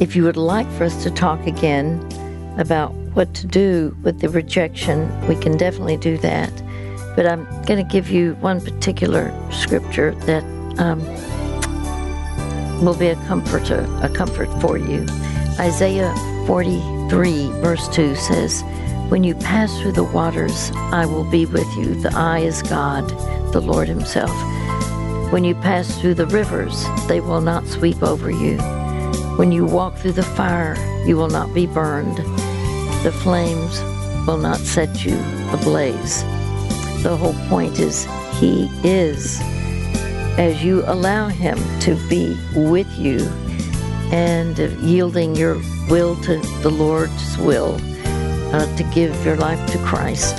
[0.00, 2.00] If you would like for us to talk again
[2.58, 6.52] about what to do with the rejection, we can definitely do that.
[7.14, 10.44] But I'm going to give you one particular scripture that
[10.78, 11.00] um,
[12.84, 15.06] will be a comfort, a comfort for you.
[15.58, 16.14] Isaiah
[16.46, 18.62] 43, verse 2 says,
[19.08, 21.94] When you pass through the waters, I will be with you.
[21.94, 23.10] The I is God,
[23.52, 24.30] the Lord Himself.
[25.32, 28.58] When you pass through the rivers, they will not sweep over you.
[29.36, 32.18] When you walk through the fire, you will not be burned.
[33.02, 33.80] The flames
[34.26, 35.18] will not set you
[35.52, 36.22] ablaze.
[37.02, 38.06] The whole point is,
[38.38, 39.40] He is.
[40.38, 43.20] As you allow Him to be with you
[44.12, 45.54] and yielding your
[45.88, 47.80] will to the Lord's will,
[48.54, 50.36] uh, to give your life to Christ.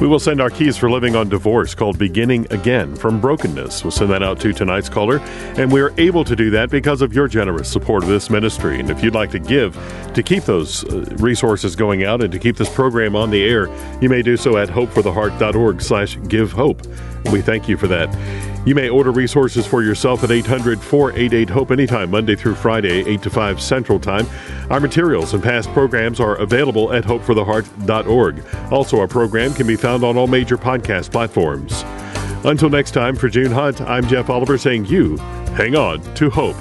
[0.00, 3.84] We will send our keys for living on divorce called Beginning Again from Brokenness.
[3.84, 5.18] We'll send that out to tonight's caller,
[5.58, 8.80] and we are able to do that because of your generous support of this ministry.
[8.80, 9.74] And if you'd like to give
[10.14, 13.68] to keep those uh, resources going out and to keep this program on the air,
[14.00, 16.86] you may do so at hopefortheheart.org slash give hope.
[17.30, 18.08] We thank you for that.
[18.66, 23.22] You may order resources for yourself at 800 488 HOPE anytime, Monday through Friday, 8
[23.22, 24.26] to 5 Central Time.
[24.68, 28.44] Our materials and past programs are available at hopefortheheart.org.
[28.70, 31.84] Also, our program can be found on all major podcast platforms.
[32.44, 35.16] Until next time, for June Hunt, I'm Jeff Oliver saying you
[35.56, 36.56] hang on to hope.